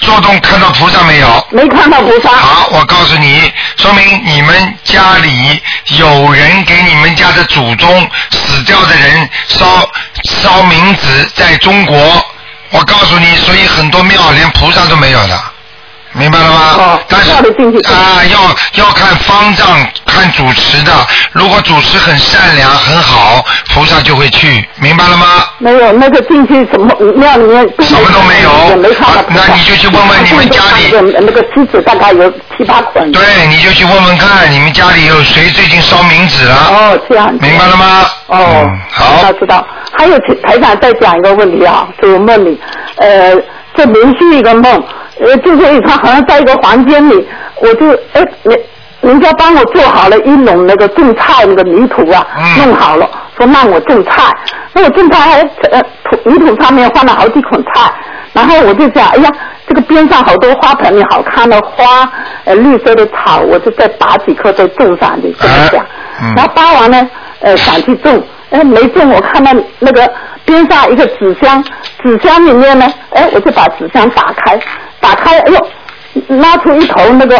[0.00, 1.46] 做梦看到菩萨没有？
[1.50, 2.30] 没看到菩萨。
[2.30, 5.60] 好，我告诉你，说明你们家里
[5.98, 9.64] 有人给你们家的祖宗死掉的人烧
[10.24, 11.96] 烧冥纸，在中国，
[12.70, 15.40] 我告诉你，所以很多庙连菩萨都没有的。
[16.14, 16.60] 明白了吗？
[16.78, 19.66] 哦但是啊，要要看方丈
[20.06, 20.92] 看主持的，
[21.32, 25.26] 如果主持很善良很好，菩萨就会去，明白了吗？
[25.58, 29.24] 没有，那个进去什么庙里面什么都没有，也没看到。
[29.28, 30.90] 那你就去问问你们家里。
[31.20, 33.10] 那个狮子大概有七八捆。
[33.12, 36.54] 对，你就去问问看，你们家里有谁最近烧冥纸了？
[36.70, 37.32] 哦，这样。
[37.40, 38.06] 明白了吗？
[38.26, 39.66] 哦，好，知道知道。
[39.96, 42.58] 还有台长再讲一个问题啊，就我梦里，
[42.96, 43.34] 呃，
[43.76, 44.82] 这连续一个梦，
[45.22, 47.26] 呃，就是他好像在一个房间里，
[47.60, 48.60] 我就哎人
[49.00, 52.26] 人家帮我做好了一笼那个种菜那个泥土啊，
[52.58, 54.32] 弄好了，说让我种菜，
[54.72, 57.92] 那我种菜还呃土泥土上面放了好几捆菜，
[58.32, 59.30] 然后我就想，哎呀，
[59.66, 62.10] 这个边上好多花盆里好看的花，
[62.44, 65.84] 呃绿色的草，我就再拔几棵再种上去，这么想。
[66.22, 66.34] 嗯。
[66.36, 67.10] 然后拔完呢，
[67.40, 69.50] 呃想去种，哎没种，我看到
[69.80, 70.08] 那个
[70.44, 71.62] 边上一个纸箱，
[72.02, 74.60] 纸箱里面呢，哎我就把纸箱打开，
[75.00, 75.68] 打开，哎呦。
[76.28, 77.34] 拉出一头那个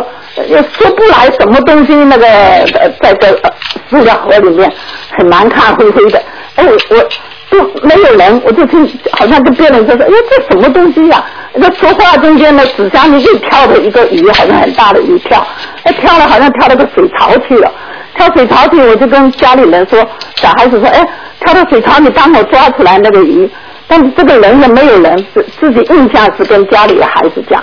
[0.49, 3.51] 又说不来什么东西，那个呃在这呃
[3.91, 4.73] 塑料盒里面
[5.15, 6.19] 很难看，灰灰的。
[6.55, 7.09] 哎，我我
[7.51, 8.83] 就没有人，我就听
[9.13, 11.23] 好像跟别人说说，哎这什么东西呀、
[11.55, 15.47] 那说话中间呢，纸箱里又跳着一个鱼，好像很大的鱼跳，
[15.85, 17.71] 哎跳了好像跳到个水槽去了。
[18.15, 21.07] 跳水槽去，我就跟家里人说，小孩子说，哎，
[21.41, 23.49] 跳到水槽你帮我抓出来那个鱼。
[23.89, 27.63] 但是这个人也，没有人，自自己印象是跟家里的孩子讲。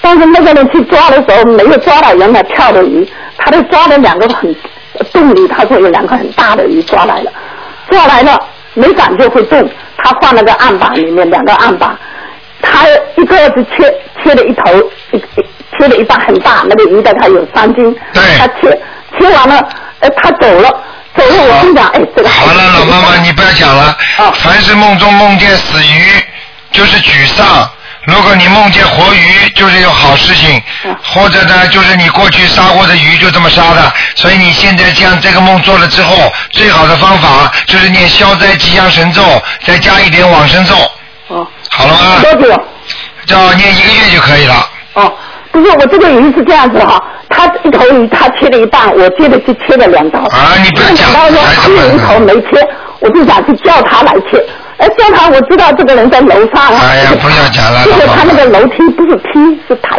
[0.00, 3.06] 但是那个人去抓的时候，没有抓到原来跳的鱼，
[3.38, 4.54] 他就抓了两个很
[5.12, 7.32] 洞里，他说有两个很大的鱼抓来了，
[7.90, 8.38] 抓来了
[8.74, 9.66] 没感觉会动，
[9.96, 11.96] 他放那个案板里面两个案板，
[12.62, 12.86] 他
[13.16, 14.64] 一个子切切了一头，
[15.78, 18.80] 切了一半很大，那个鱼大概有三斤，他切
[19.18, 19.56] 切完了，
[20.00, 20.68] 呃，他走了，
[21.16, 23.96] 走了我心想，哎，这个好了，老妈妈，你不要讲了。
[24.34, 26.22] 凡是梦中梦见死鱼，
[26.72, 27.68] 就是沮丧。
[28.06, 30.62] 如果你梦见活鱼，就是有好事情，
[31.02, 33.92] 或者呢，就是你过去杀过的鱼就这么杀的。
[34.14, 39.22] 所以你现在将这个梦做了之后，最好的方法就是念消灾吉祥神咒，
[39.66, 40.74] 再加一点往生咒。
[41.34, 41.46] 哦。
[41.70, 42.20] 好了吗？
[42.22, 42.64] 多久？
[43.26, 44.54] 叫念一个月就可以了。
[44.94, 45.12] 哦，
[45.50, 50.20] 不是，我这个鱼是这样子哈，他一头鱼他切了一半，我接着去切了两刀。
[50.20, 51.12] 啊，你不要讲。
[51.12, 52.68] 到说还有一头没切，
[53.00, 54.44] 我就想去叫他来切。
[54.78, 56.80] 哎，叫他我知道这个人在楼上啊。
[56.82, 59.96] 哎呀，不要讲了，就是他那个楼梯不是梯，是台，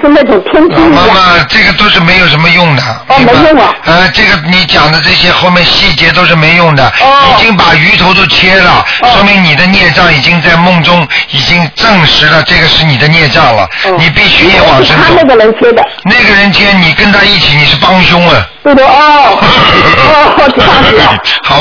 [0.00, 0.90] 是那种天梯一样。
[0.92, 2.82] 妈妈，这个都是没有什么用的。
[3.08, 3.74] 哦，没用啊。
[3.84, 13.68] 呃，这个你讲的这些后面细节都是没用的，哦已经把鱼头都切了，说明你的孽障已经在梦中已经证实了，这个是你的孽障了，
[13.98, 15.02] 你必须也往生咒。
[15.02, 15.82] 他那个人切的。
[16.04, 18.46] 那个人切，你跟他一起，你是帮凶啊。
[18.62, 21.18] 对的哦，哦，这样子啊。
[21.42, 21.56] 好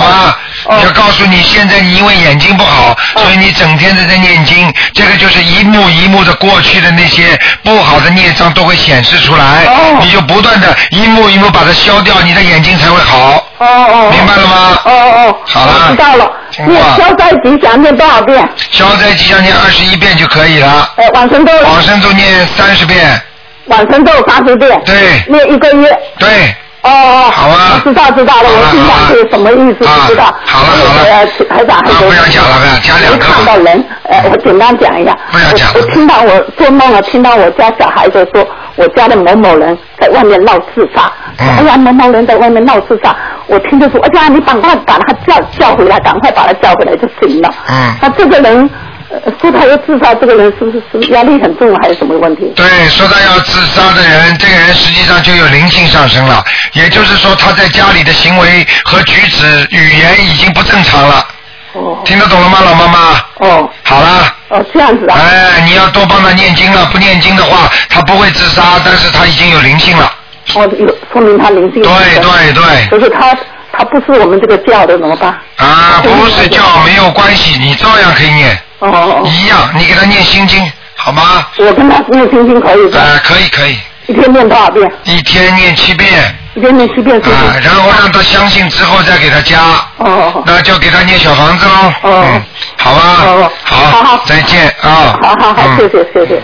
[0.70, 0.82] 吗？
[0.84, 9.68] 要告诉你，现在你因为眼睛不好，所以你整天都在念经，这个就是一幕一幕的过去的那些不好的孽障都会显示出来，
[10.00, 13.46] 你就不断的一幕一幕把它消掉，你的眼睛才会好。
[13.60, 14.10] 哦哦。
[14.12, 14.80] 明白了吗？
[14.86, 15.38] 哦哦。
[15.46, 15.88] 好了。
[15.90, 16.32] 知道了。
[16.68, 18.48] 念消灾吉祥念多少遍？
[18.72, 20.90] 消灾吉祥念二十一遍就可以了。
[20.98, 21.52] 哎，往生咒。
[21.64, 23.22] 往生咒念三十遍。
[23.66, 24.82] 往生咒三十遍。
[24.86, 25.24] 对。
[25.28, 25.90] 念一个月。
[26.20, 26.56] 对。
[26.84, 27.32] 哦哦。
[27.32, 27.82] 好啊。
[27.84, 29.80] 知道知道了，我听到是什么意思？
[29.80, 30.26] 不知道。
[30.46, 31.04] 好了好了。
[31.10, 32.08] 呃，台长还说。
[32.08, 33.26] 不要讲了，不要讲两个。
[33.26, 35.18] 看到人，呃，我简单讲一下。
[35.32, 41.12] 不要讲我我听到我做梦了，听到我家小孩子说，我家的某某人在外面闹自杀。
[41.40, 43.16] 嗯哎呀，某某人在外面闹自杀，
[43.48, 47.54] 我听着说，哎呀，你赶快把他叫叫回来，赶快把他叫回来就行了。
[47.70, 47.96] 嗯。
[48.02, 48.70] 那这个人。
[49.14, 52.52] 呃说他要自杀，这个人是不是是压力很重，还是什么问题？
[52.56, 56.44] 对，说他要自杀的人，这个人实际上就有灵性上升了，
[56.74, 61.28] 也就是说他在家里的行为和举止、语言已经不正常了。
[61.74, 62.02] 哦。
[62.04, 63.00] 听得懂了吗，老妈妈？
[63.48, 63.70] 哦。
[63.84, 64.36] 好了。
[64.50, 65.18] 哦，这样子啊。
[65.20, 70.12] 哎，你要多帮他念经了，不念经的话，他不会自杀，但是他已经有灵性了。
[70.56, 71.84] 哦，有说明他灵性。
[71.84, 72.88] 对对对。
[72.90, 73.36] 就是他
[73.72, 75.30] 他不是我们这个教的，怎么办？
[75.58, 78.60] 啊，不是教没有关系，你照样可以念。
[78.92, 79.24] 哦。
[79.26, 81.48] 一样，你给他念心经，好吗？
[81.58, 83.00] 我跟他念心经可以的。
[83.00, 83.78] 啊，可以可以。
[84.08, 84.92] 一天念多少遍？
[85.06, 86.10] 一天念七遍。
[86.56, 89.60] 一天念七遍是啊，然后让他相信之后再给他加。
[89.98, 90.44] 哦哦。
[90.46, 91.94] 那就给他念小房子喽。
[92.02, 92.26] 哦。
[92.28, 92.44] 嗯，
[92.78, 93.02] 好吧。
[93.26, 93.78] 哦好。
[93.78, 94.24] 好好。
[94.26, 95.18] 再见啊。
[95.22, 96.42] 好好好，谢谢谢谢。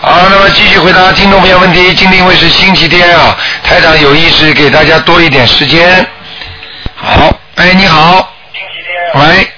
[0.00, 1.94] 好，那么继续回答听众朋友问题。
[1.94, 6.04] 今天因为是星期天啊，台长有意识给大家多一点时间。
[6.96, 8.34] 好，哎，你好。
[8.52, 9.28] 星期天。
[9.28, 9.52] 喂。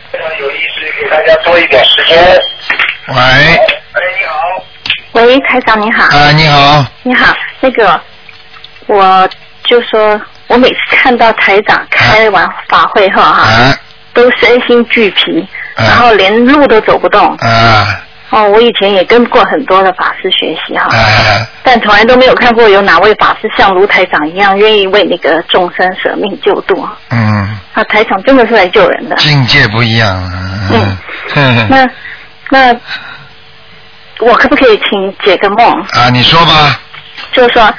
[1.15, 2.19] 大家多一点时间。
[3.07, 3.15] 喂。
[3.15, 3.57] 哎，
[4.19, 4.65] 你好。
[5.13, 6.03] 喂，台长你好。
[6.07, 6.85] 啊，你好。
[7.05, 8.01] 你好，那个，
[8.89, 9.29] 我
[9.63, 13.79] 就说，我每次看到台长开完法会后哈，啊
[14.13, 17.33] 都身心俱疲，然后连路都走不动。
[17.37, 18.01] 啊
[18.35, 26.87] 哦，我以前也跟过很多的法师学习哈，啊但从来都没有看过有哪位法师像卢台长一样愿意为那个众生舍命救度。
[27.11, 29.17] 嗯，啊，台长真的是来救人的。
[29.17, 30.33] 境界不一样。
[30.73, 30.97] 嗯。
[31.37, 31.69] 嗯。
[31.71, 31.89] 那
[32.51, 32.81] 那
[34.21, 35.67] 我可不可以请解个梦？
[35.93, 36.81] 啊，你说吧。
[37.33, 37.73] 就是说，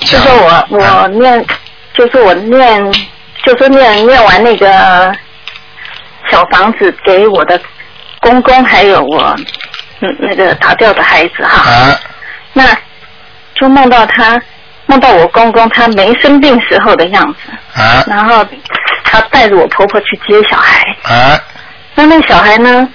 [0.00, 1.46] 就说我我念，
[1.94, 2.92] 就是我念，
[3.44, 5.12] 就是念念完那个
[6.30, 7.60] 小房子给我的
[8.20, 9.36] 公公，还有我
[10.00, 11.70] 嗯那个打掉的孩子哈。
[11.70, 12.00] 啊。
[12.52, 12.64] 那
[13.54, 14.40] 就梦到他
[14.86, 18.04] 梦到我公公他没生病时候的样子，啊。
[18.06, 18.44] 然后
[19.04, 21.38] 他带着我婆婆去接小孩，啊，
[21.94, 22.88] 那那个小孩呢，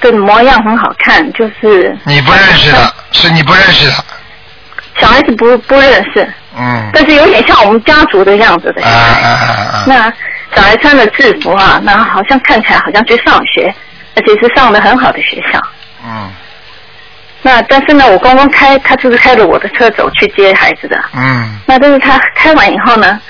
[0.00, 4.04] 的模样很好看，就是你不认识的，是你不认识的，
[5.00, 8.82] 小孩子不不认识，嗯，但是有点像我们家族的样子的。
[8.84, 10.12] 啊啊啊啊，那
[10.54, 13.72] 小孩穿的制服啊，那好像看起来好像去上学，
[14.16, 15.60] 而且是上的很好的学校。
[16.04, 16.30] 嗯
[17.40, 21.00] 那但是呢，我公公开他就是开着我的车走去接孩子的。
[21.14, 23.20] 嗯那但是他开完以后呢，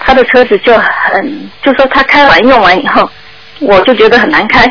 [0.00, 3.08] 他的车子就很，就说他开完用完以后，
[3.60, 4.64] 我就觉得很难开，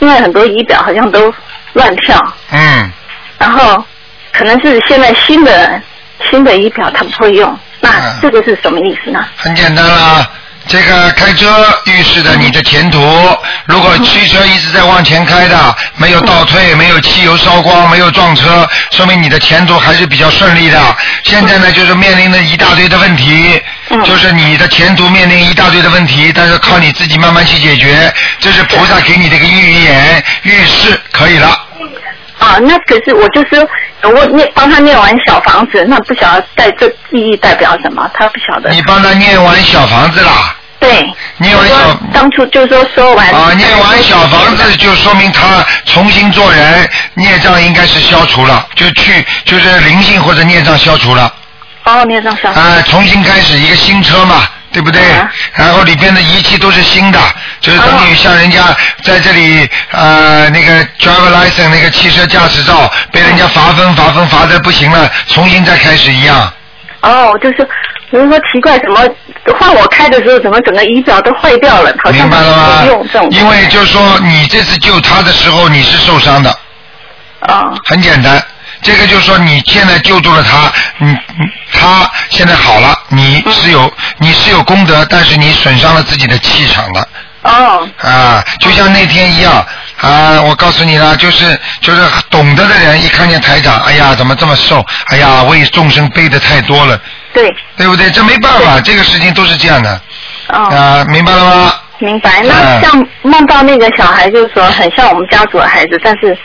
[0.00, 1.32] 因为很多仪表好像都
[1.74, 2.18] 乱跳，
[2.50, 2.90] 嗯，
[3.38, 3.82] 然后
[4.32, 5.80] 可能是现在新的
[6.28, 9.24] 新的仪表他不会用，那嗯这个是什么意思呢？
[9.36, 10.28] 很简单啦。
[10.66, 11.46] 这个开车
[11.84, 12.98] 预示着你的前途。
[13.66, 20.96] 如果汽车一直在往前开的，没有倒退，没有汽油烧光，没有撞车，说明你的前途还是比较顺利的。
[21.24, 23.62] 现在呢，就是面临着一大堆的问题，
[24.04, 28.12] 就是你的前途面临一大堆的问题，但是靠你自己慢慢去解决。
[28.40, 31.60] 这是菩萨给你的一个预言、预示，可以了。
[32.38, 33.66] 啊，那可是我就是
[34.02, 38.70] 我念帮他念完小房子，那不晓得带这意义代表什么，他不晓得。
[38.70, 40.56] 你帮他念完小房子啦。
[40.80, 40.90] 对。
[41.38, 41.74] 念完小
[42.12, 43.30] 当初就说说完。
[43.30, 51.32] 啊，念完小房子就说明他重新做人，孽障应该是消除了，就去就是灵性或者孽障消除了。
[51.84, 52.50] 哦，念上小。
[52.50, 54.42] 啊，重新开始一个新车嘛，
[54.74, 55.00] 对不对？
[55.54, 57.18] 然后里边的仪器都是新的，
[57.60, 66.52] 就是等于像人家在这里呃那个 driver license 那个汽车驾驶照被人家罚分罚分罚的不行了，重新再开始一样。
[67.02, 67.64] 哦，就是
[68.10, 69.00] 比如说奇怪，怎么
[69.58, 71.94] 换我开的时候，怎么整个仪表都坏掉了？
[72.02, 73.30] 好像明白了吗不用这种。
[73.30, 76.50] 因为就是说你这次救他的时候你是受伤的。
[77.40, 77.72] 啊。
[77.84, 78.42] 很简单，
[78.84, 87.08] 这个就是说你现在救助了他，你你他现在好了，你是有你是有功德，但是你损伤了自己的气场了。
[87.42, 87.88] 哦。
[88.02, 89.66] 啊，就像那天一样
[90.02, 94.84] 啊，我告诉你了，就是就是懂得的人一看见台长，哎呀，怎么这么瘦？
[95.06, 97.00] 哎呀，为众生背的太多了，
[97.32, 97.50] 对。
[97.76, 98.10] 对不对？
[98.10, 100.00] 这没办法，这个事情都是这样的。
[100.48, 100.64] 哦。
[100.64, 101.74] 啊，明白了吗？
[102.00, 102.42] 明白。
[102.42, 106.36] 嗯那像梦到那个小孩，就是说很像我们家族的孩子，但是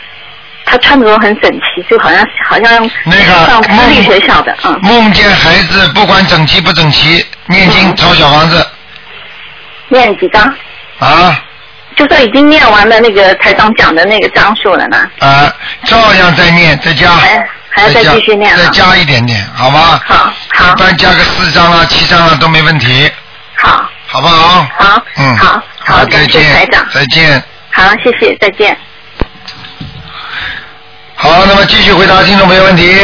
[0.64, 4.78] 他穿着都很整齐，就好像好像那个上私立学校的，嗯。
[4.82, 8.66] 梦见孩子不管整齐不整齐，念经抄小房子
[9.88, 10.42] 念几张？
[10.98, 11.42] 啊
[11.96, 15.52] 就算已经念完了那个台长讲的那个章数了呢，啊，
[15.84, 17.10] 照样再念，再加，
[17.68, 20.00] 还要再加继续念啊再加一点点，好吗？
[20.06, 20.72] 好，好。
[20.72, 23.10] 一般加个四张啊、七张啊都没问题，
[23.56, 24.66] 好，好不好？
[24.78, 27.42] 好，嗯，好，好，再感谢台见长，再见。
[27.72, 28.74] 好，谢谢，再见。
[31.22, 32.96] 好，那么继续回答听众朋友问题。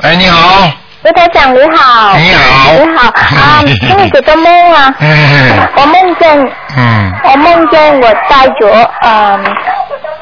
[0.00, 0.70] 哎，你好，
[1.02, 2.16] 刘台长你好。
[2.16, 4.94] 你好你好啊，请你解个梦啊。
[4.98, 9.44] 嗯 我梦见嗯，我梦见我带着嗯，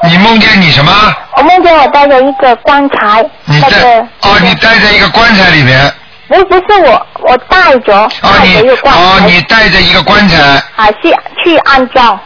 [0.03, 0.91] 你梦见你什么？
[1.37, 5.91] 我梦见我带着一个棺材，你在哦，你待在一个棺材里面。
[6.27, 9.01] 不不是我，我带着带着一个棺材。
[9.01, 10.37] 哦，你带着一个棺材
[10.75, 12.19] 啊，去去安葬。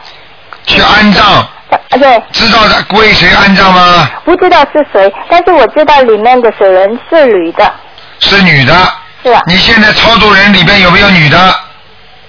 [0.66, 4.08] 去安葬，呃对，知道的归谁安葬吗？
[4.24, 7.72] 不知道是谁，但是我知道里面的死人是女的，
[8.20, 8.74] 是女的。
[9.22, 11.54] 是啊，你现在操作人里边有没有女的？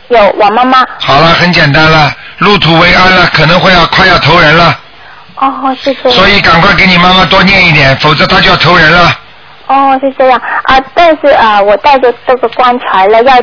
[0.07, 0.83] 有我妈妈。
[0.99, 4.79] 好了，很简单了，入土为安了，可能会要快要投人了，
[5.35, 6.17] 哦，是这样。
[6.17, 9.13] 所以赶快给你妈妈多念一点，否则她就要投人了。
[9.67, 13.35] 哦，是这样啊，但是啊，我带着这个棺材了，要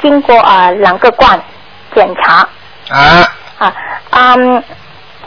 [0.00, 1.38] 经过啊两个罐
[1.94, 2.48] 检查
[2.88, 3.72] 啊啊，
[4.10, 4.62] 嗯，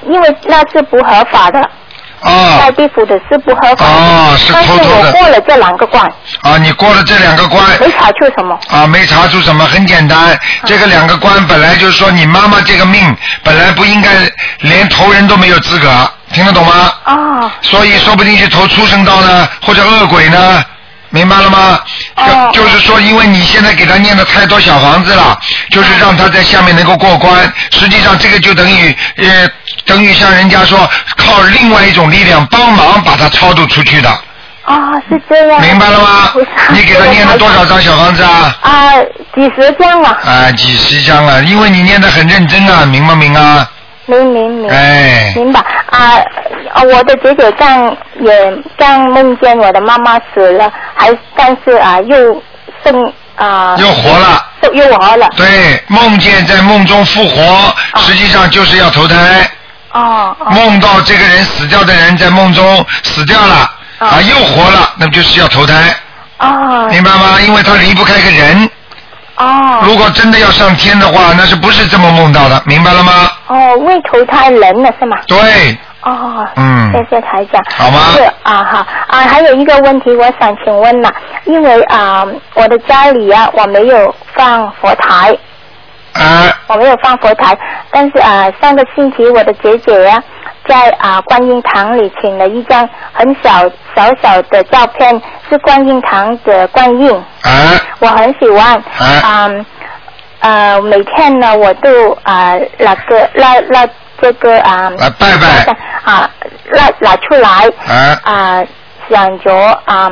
[0.08, 1.60] 因为那是不合法的，
[2.22, 5.08] 哦带地府的是不合法的，哦是偷偷的。
[5.08, 6.06] 我过了这两个关，
[6.42, 7.64] 啊，你过了这两个关。
[7.80, 14.10] 没查出什么，啊，没查出什么，很简单，这个两个关本来就是说你妈妈这个命本来不应该
[14.60, 15.90] 连投人都没有资格，
[16.32, 16.92] 听得懂吗？
[17.06, 20.64] 哦，所以说不定去投畜生道呢，或者恶鬼呢，
[21.10, 21.80] 明白了吗？
[22.54, 25.38] 就是说，因为你现在给他念的太多小房子了，
[25.70, 27.52] 就是让他在下面能够过关。
[27.72, 29.50] 实际上，这个就等于呃，
[29.86, 30.78] 等于像人家说
[31.16, 34.10] 靠另外一种力量帮忙把他超度出去的，
[34.64, 36.34] 啊，是这样，明白了吗？
[36.74, 38.56] 你给他念了多少张小房子啊？
[38.62, 38.94] 啊，
[39.36, 43.70] 几十张了，啊，几十张了，因为你念的很认真啊，明不明啊？
[44.08, 45.60] 明明明，哎明白
[45.90, 46.14] 啊！
[46.74, 47.90] 啊我的姐姐刚
[48.22, 52.44] 也刚梦见我的妈妈死了，还但是啊又
[52.84, 59.50] 生啊又活了，又又活了，对，梦见在梦中复活，实际上就是要投胎。
[59.96, 63.70] 哦哦梦到这个人死掉的人在梦中死掉了
[64.00, 65.74] 啊，又活了，那么就是要投胎。
[66.38, 67.40] 哦明白吗？
[67.48, 68.70] 因为他离不开个人。
[69.38, 72.62] 哦如果真的要上天的话，那是不是这么梦到的？
[72.66, 73.30] 明白了吗？
[73.48, 75.18] 哦，未投胎人了是吗？
[75.28, 77.62] 对，哦，嗯谢谢台长。
[77.78, 81.10] 好吗是啊，好啊，还有一个问题，我想请问呐，
[81.46, 85.38] 因为啊，我的家里啊，我没有放佛台，
[86.16, 87.58] 啊，我没有放佛台，
[87.92, 90.24] 但是啊，上个星期我的姐姐呀、
[90.68, 97.14] 在啊观音堂里请了一张很小小小的照片，是观音堂的观音，
[97.44, 97.52] 啊，
[98.00, 98.76] 我很喜欢。
[98.98, 99.48] 啊。
[99.48, 99.66] 嗯，
[100.40, 103.88] 呃，每天呢，我都啊那个拿拿
[104.22, 105.74] 这个啊来拜拜。
[106.04, 106.30] 啊
[106.72, 107.50] 拿拿出来
[107.86, 108.20] 啊。
[108.24, 108.64] 啊，
[109.10, 109.54] 想着
[109.86, 110.10] 啊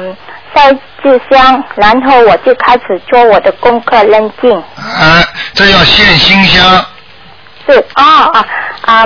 [0.53, 0.71] 烧
[1.01, 4.51] 制香，然后我就开始做我的功课认经。
[4.55, 5.23] 啊，
[5.53, 6.85] 这要献心香，
[7.67, 8.03] 是啊
[8.33, 8.45] 啊
[8.85, 9.05] 啊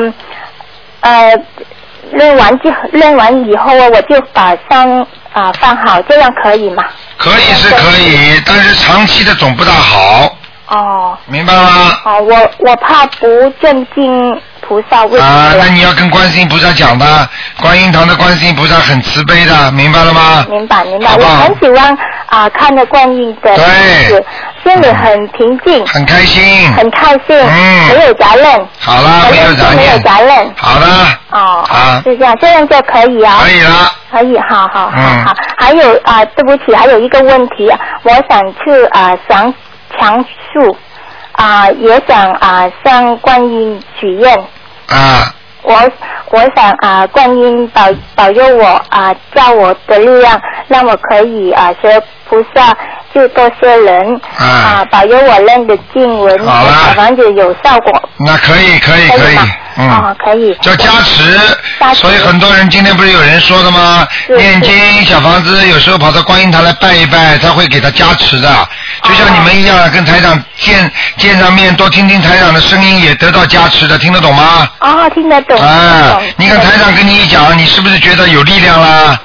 [1.01, 1.31] 呃，
[2.11, 6.83] 扔完就扔完以后啊，我就把香啊放好，这样可以吗？
[7.17, 10.35] 可以是可以，但是长期的总不大好，
[10.67, 11.99] 哦明白吗？
[12.05, 15.63] 哦，我我怕不尊敬菩萨，为什啊，么呀？
[15.63, 17.29] 那你要跟观世音菩萨讲的，
[17.61, 20.45] 观音堂的观世音菩萨很慈悲的，明白了吗？
[20.49, 24.25] 明白明白，好不好我很喜欢啊看着观音的对样子，
[24.63, 26.71] 心里很平静，很开心。
[26.73, 30.03] 很开心，嗯没有杂任，好了，没有杂没有念。
[30.03, 30.53] 杂任。
[30.57, 30.85] 好的，
[31.31, 33.37] 哦，啊是这样，这样就可以啊。
[33.41, 33.91] 可以了。
[34.11, 35.33] 可以，好好好嗯好。
[35.57, 39.53] 还有啊，对不起，还有一个问题啊，我想去啊想
[39.99, 40.77] 强诉
[41.33, 44.37] 啊，也想啊向观音许愿。
[44.89, 45.33] 啊，
[45.63, 45.73] 我
[46.31, 47.83] 我想啊，观音保
[48.15, 52.75] 保佑我啊，叫我的力量，让我可以啊学菩萨
[53.13, 59.19] 救多些人啊，保佑我认得经文，小房子有效果，那可以，可以，可以。
[59.19, 59.43] 可以吗，
[59.77, 59.89] 嗯。
[59.89, 60.55] 哦，可以。
[60.61, 61.39] 叫加持
[61.79, 64.07] 加，持所以很多人今天不是有人说的吗？
[64.25, 68.69] 是念经小房子有时候跑到观音堂来拜一拜，他会给他加持的，
[69.03, 74.67] 就像你们一样，跟台长见见上面，多听听台长的声音，也得到加持的，听得懂吗？
[74.79, 75.59] 哦，听得懂。
[75.59, 79.19] 啊，你看台长跟你一讲，你是不是觉得有力量啦？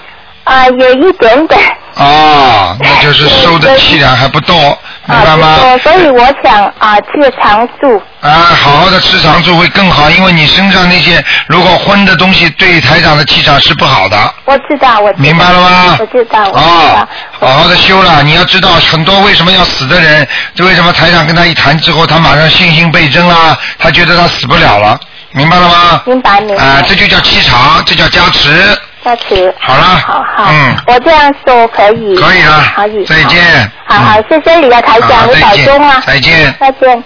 [0.44, 1.60] 啊，有一点点。
[1.94, 4.78] 哦，那就是收的气量还不多，
[5.12, 5.46] 明白吗？
[5.46, 8.00] 啊，所以我想啊，去常住。
[8.20, 14.16] 啊，好好的吃长住会更好，因为你身上那些如果荤的东西对台长的气场是不好的。
[14.44, 16.60] 我知道，我知道明白了吗我知道，我知道。
[16.60, 17.08] 哦，
[17.40, 18.22] 好好的修了。
[18.22, 24.98] 你要知道，很多为什么要死的人，就为什么台长跟他一谈之后，他马上信心倍增啦，他觉得他死不了了，
[25.32, 26.02] 明白了吗？
[26.06, 26.62] 明白明白。
[26.62, 28.78] 啊，这就叫气场，这叫加持。
[29.04, 29.54] 加持。
[29.58, 30.50] 好了好好。
[30.50, 32.16] 嗯我这样说可以。
[32.16, 33.04] 可以了可以。
[33.04, 36.02] 再见好好，嗯谢谢你啊，台长，你保重啊。
[36.06, 37.04] 再见再见。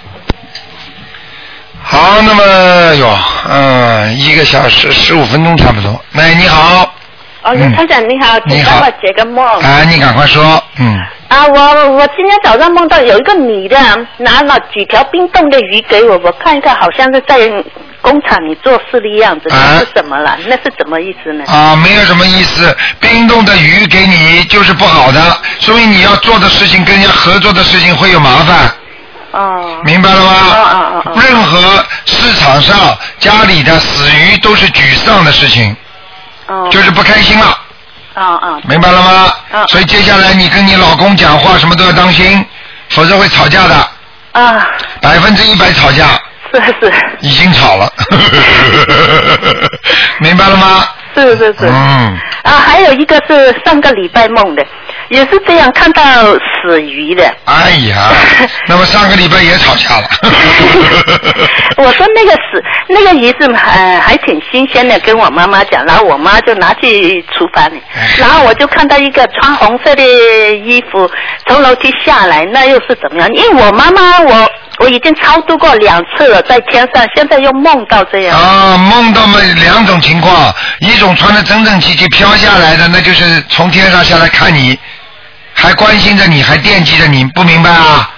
[1.83, 3.17] 好，那么哟，
[3.49, 6.01] 嗯，一个小时十五分钟差不多。
[6.15, 6.83] 喂，你好，
[7.43, 9.45] 哦，嗯台长你好，请你好帮我解个梦。
[9.61, 10.43] 啊，你赶快说，
[10.81, 10.99] 嗯，
[11.29, 13.79] 啊，我我今天早上梦到有一个女的
[14.17, 17.39] 拿了几条冰冻的鱼给我，我看一看，好像是在
[18.07, 20.39] 工厂你做事的样子，那是什么了？
[20.47, 21.45] 那是什么意思呢？
[21.49, 22.77] 啊，没有什么意思。
[23.01, 25.21] 冰冻的鱼给你就是不好的，
[25.59, 28.73] 说明你要做的事情跟人家合作的事情会有麻烦。
[29.33, 29.81] 哦。
[29.85, 30.33] 明白了吗？
[30.33, 35.77] 哦哦哦任何市场上家里的死鱼都是沮丧的事情，
[36.47, 36.69] 哦。
[36.71, 37.59] 就是不开心了，
[38.15, 38.61] 啊啊。
[38.69, 39.33] 明白了吗？
[39.53, 42.47] 嗯所以接下来你跟你老公讲话什么都要当心，
[42.91, 43.89] 否则会吵架的，
[44.33, 44.65] 啊，
[45.01, 46.07] 百分之一百吵架。
[46.53, 47.93] 是是已经吵了，
[50.21, 50.85] 明白了吗？
[51.15, 51.67] 是是是。
[51.67, 54.63] 嗯，啊，还有一个是上个礼拜梦的，
[55.09, 56.03] 也是这样看到
[56.35, 57.25] 死鱼的。
[57.47, 58.11] 哎呀，
[58.69, 60.07] 那么上个礼拜也吵架了。
[61.79, 71.11] 我说那个死那个鱼是呃还挺新鲜的，跟我妈妈讲，然后我妈就拿去厨房里，哎然后我就看到一个穿红色的衣服
[71.47, 73.29] 从楼梯下来，那又是怎么样？
[73.35, 78.39] 因为我妈妈我我已经超度过两次了，在天上，现在又梦到这样。
[78.39, 84.79] 啊，梦到嘛两种情况，一种穿的整整齐齐飘下来的，那就是从天上下来看你，
[85.55, 88.11] 还关心着你，还惦记着你，不明白啊？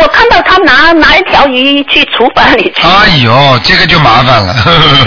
[0.00, 4.54] 我看到他拿拿一条鱼去厨房里去，哎呦，这个就麻烦了，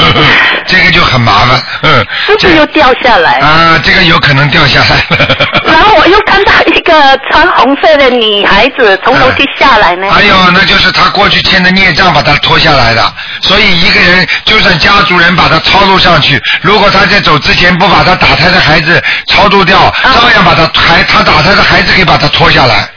[0.66, 1.62] 这个就很麻烦。
[2.28, 3.34] 是不是又掉下来？
[3.40, 5.38] 啊，这个有可能掉下来了。
[5.66, 6.94] 然后我又看到一个
[7.30, 10.08] 穿红色的女孩子从楼梯下来呢。
[10.12, 13.14] 哎呦，那就是他过去欠的孽障把他拖下来的。
[13.42, 22.90] 所以一个人就算家族人把他超度上去，如果他在走之前不把他打胎的孩子超度掉，照样把他孩他打胎的孩子给把他拖下来。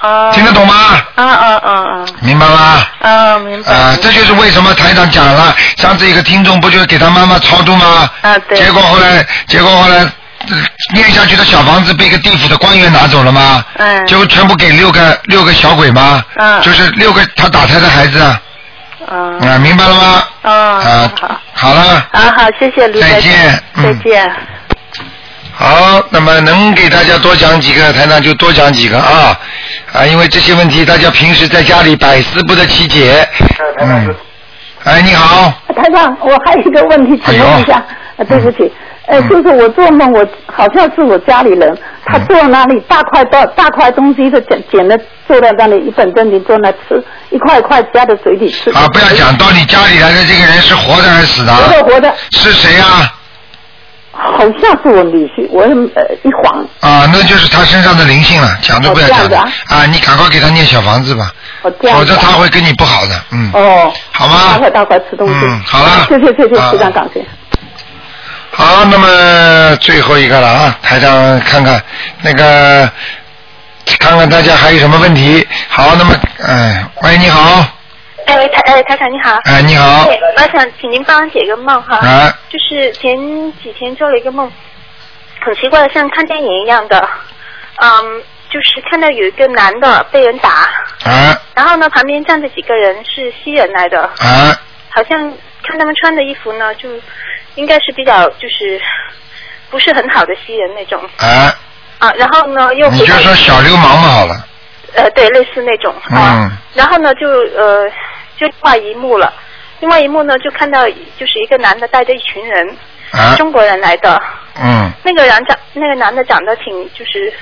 [0.00, 0.32] 啊。
[0.32, 0.74] 听得懂吗？
[1.14, 2.06] 啊啊啊啊！
[2.20, 2.82] 明白吗？
[3.00, 3.72] 啊，明白。
[3.72, 8.10] 啊，这就是为什么台长讲了，上次一个听众不就给他妈妈超度吗？
[8.22, 8.56] 啊，对。
[8.58, 9.98] 结果后来，结果后来
[10.48, 10.56] 呃
[10.94, 13.64] 念下去的小房子被一个地府的官员拿走了吗？
[13.78, 14.06] 嗯。
[14.06, 16.24] 就全部给六个六个小鬼吗？
[16.36, 18.40] 嗯就是六个他打胎的孩子啊。
[19.10, 19.38] 嗯。
[19.40, 20.24] 啊，明白了吗？
[20.42, 20.50] 哦。
[20.50, 21.12] 啊，
[21.52, 22.06] 好了。
[22.12, 24.36] 啊好，谢谢卢台长再见嗯再见。
[25.62, 29.38] 好，那么能给大家多讲几个，台长就多讲几个啊
[29.92, 33.28] 啊，因为这些问题大家平时在家里百思不得其解。
[33.78, 34.14] 嗯。
[34.84, 35.52] 哎，你好。
[35.76, 37.84] 台长，我还有一个问题，请问一下，
[38.16, 38.72] 呃，对不起，
[39.04, 41.76] 呃，就是我做梦，我好像是我家里人，
[42.06, 48.70] 他坐在那里，大块大大块东西是捡捡的，坐在那里一本正经坐那吃，一块一块夹在嘴里吃。
[48.70, 51.52] 啊，不要讲，到你家里来的这个人是活的还是死的？
[51.52, 52.14] 活的活的。
[52.30, 53.12] 是谁啊？
[54.12, 59.26] 好像是我女婿，我呃一晃，啊，那就是他身上的灵性了，讲都不要讲
[59.68, 59.86] 啊！
[59.86, 61.32] 你赶快给他念小房子吧，
[61.62, 62.04] 哦这样否。
[62.04, 63.50] 则他会跟你不好的，嗯。
[63.54, 63.92] 哦。
[64.12, 65.34] 好吗大块大块吃东西。
[65.46, 67.24] 嗯好了谢谢谢谢，啊非常感谢。
[68.52, 71.80] 好，那么最后一个了啊，台长看看
[72.22, 72.90] 那个，
[74.00, 75.46] 看看大家还有什么问题。
[75.68, 76.14] 好，那么，
[76.44, 77.64] 哎，喂，你好，
[78.30, 79.40] 哎，台哎台长你好。
[79.44, 80.06] 哎你好。
[80.36, 81.96] 我想请您帮我解个梦哈。
[81.96, 82.32] 啊。
[82.48, 83.16] 就是前
[83.60, 84.50] 几天做了一个梦，
[85.40, 86.96] 很奇怪的，像看电影一样的，
[87.82, 90.48] 嗯，就是看到有一个男的被人打，
[91.04, 91.36] 啊。
[91.54, 94.56] 然后呢旁边站着几个人是西人来的，啊。
[94.90, 95.18] 好像
[95.64, 96.88] 看他们穿的衣服呢，就
[97.56, 98.80] 应该是比较就是
[99.70, 101.52] 不是很好的西人那种啊，
[101.98, 104.34] 啊，然后呢又你就说小流氓嘛好了，
[104.94, 106.44] 呃，对，类似那种啊。
[106.44, 107.84] 嗯然后呢，就呃，
[108.40, 109.32] 就另外一幕了。
[109.80, 110.88] 另外一幕呢，就看到
[111.18, 112.76] 就是一个男的带着一群人，
[113.12, 114.20] 啊中国人来的。
[114.62, 117.32] 嗯那个人长，那个男的长得挺就是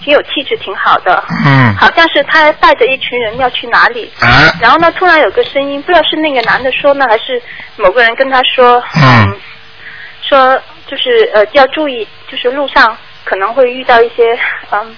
[0.00, 1.22] 挺有气质，挺好的。
[1.44, 4.10] 嗯好像是他带着一群人要去哪里。
[4.20, 7.40] 啊然后呢，突然有个声音，不知道是那个男的说呢，还是
[7.76, 9.40] 某个人跟他说，嗯
[10.22, 14.38] 说就是呃要注意，就是路上可能会遇到一些
[14.70, 14.96] 嗯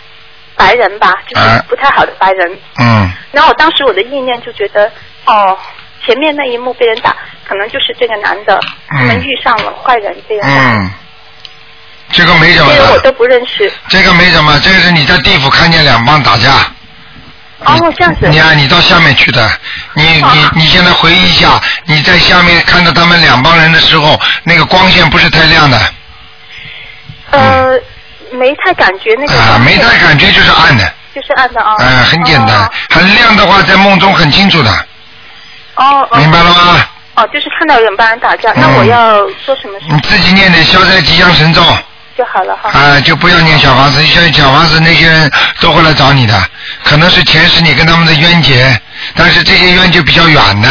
[0.56, 2.56] 白人吧，就是啊不太好的白人。
[2.80, 4.88] 嗯然后我当时我的意念就觉得，
[5.26, 5.56] 哦，
[6.04, 7.14] 前面那一幕被人打，
[7.48, 10.90] 可能就是这个男的，他们遇上了坏人被人打，嗯，
[12.12, 13.72] 这个没什么，这个我都不认识。
[13.88, 16.50] 这个没什么，这个是你在地府看见两帮打架。
[17.60, 18.28] 哦，这样子。
[18.28, 19.50] 你啊，你到下面去的，
[19.94, 25.80] 你你你现在回忆一下，你在下面看到他们两帮人的时候，那个光线不是太亮的，
[27.30, 27.80] 呃，
[28.32, 29.34] 没太感觉那个。
[29.38, 31.74] 啊，没太感觉就是暗的，就是暗的啊。
[31.78, 34.86] 嗯，很简单，很亮的话在梦中很清楚的，
[35.76, 36.18] 哦哦。
[36.18, 36.86] 明白了吗？
[37.16, 41.62] 哦，就是看到有人帮人打架，那我要做什么事你自己念点消灾吉祥神咒，
[42.18, 42.70] 就好了哈？
[42.76, 45.30] 啊，就不要念小房子，像小房子那些人
[45.60, 46.34] 都会来找你的，
[46.82, 48.80] 可能是前世你跟他们的冤结，
[49.14, 50.68] 但是这些冤结比较远的，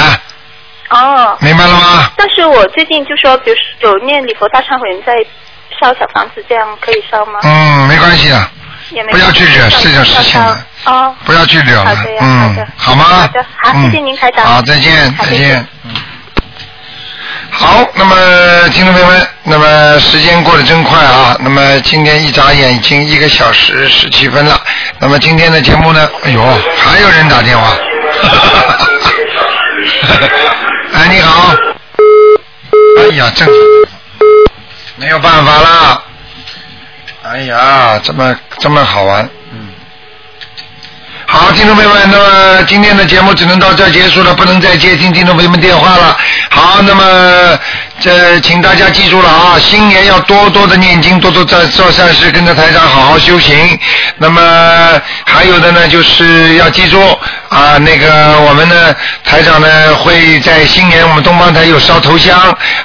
[0.89, 1.37] 哦。
[1.39, 2.11] 明白了吗？
[2.17, 5.13] 但是我最近就说，比如说有念礼佛大忏悔人在
[5.79, 7.39] 烧小房子，这样可以烧吗？
[7.43, 8.49] 嗯，没关系的，
[8.89, 10.65] 也没不要去惹这种事情的。
[10.85, 11.15] 哦。
[11.25, 13.03] 不要去惹了好的，呀嗯好的，好吗？
[13.05, 14.45] 好的，好，谢谢嗯您台长。
[14.45, 15.67] 好，再见，再见。
[15.85, 15.91] 嗯
[17.55, 18.15] 好，那么
[18.69, 21.37] 听众朋友们，那么时间过得真快啊！
[21.39, 24.59] 那么今天一眨眼已经一个小时十七分了。
[24.97, 26.09] 那么今天的节目呢？
[26.23, 26.41] 哎呦，
[26.79, 27.67] 还有人打电话。
[30.95, 31.53] 哎，你好。
[32.97, 33.47] 哎呀，真
[34.95, 36.01] 没有办法啦。
[37.21, 39.29] 哎呀，这么这么好玩。
[41.35, 46.15] 好，听众朋友们，那么今天的节目只能到这结束了，不能再接听听众朋友们电话了。
[46.51, 47.59] 好，那么
[47.99, 53.57] 这请大家记住了啊，新年要多多的念经，多多做做善事，跟着台长好好修行。
[54.17, 57.01] 那么还有的呢，就是要记住
[57.49, 58.95] 啊，那个我们呢，
[59.25, 62.39] 台长呢会在新年我们东方台有烧头香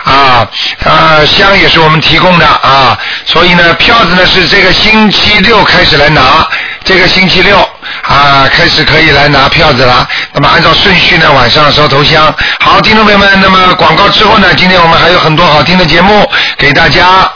[0.04, 0.48] 啊
[0.86, 6.48] 啊，香也是我们提供的啊，所以呢，票子呢是这个星期六开始来拿，
[6.88, 7.56] 这个星期六。
[8.02, 10.08] 啊，开始可以来拿票子了。
[10.32, 12.34] 那么按照顺序呢，晚上烧头香。
[12.60, 17.30] 好，听众朋友们，那么广告之后呢，今天我们还有很多好听的节目给大家。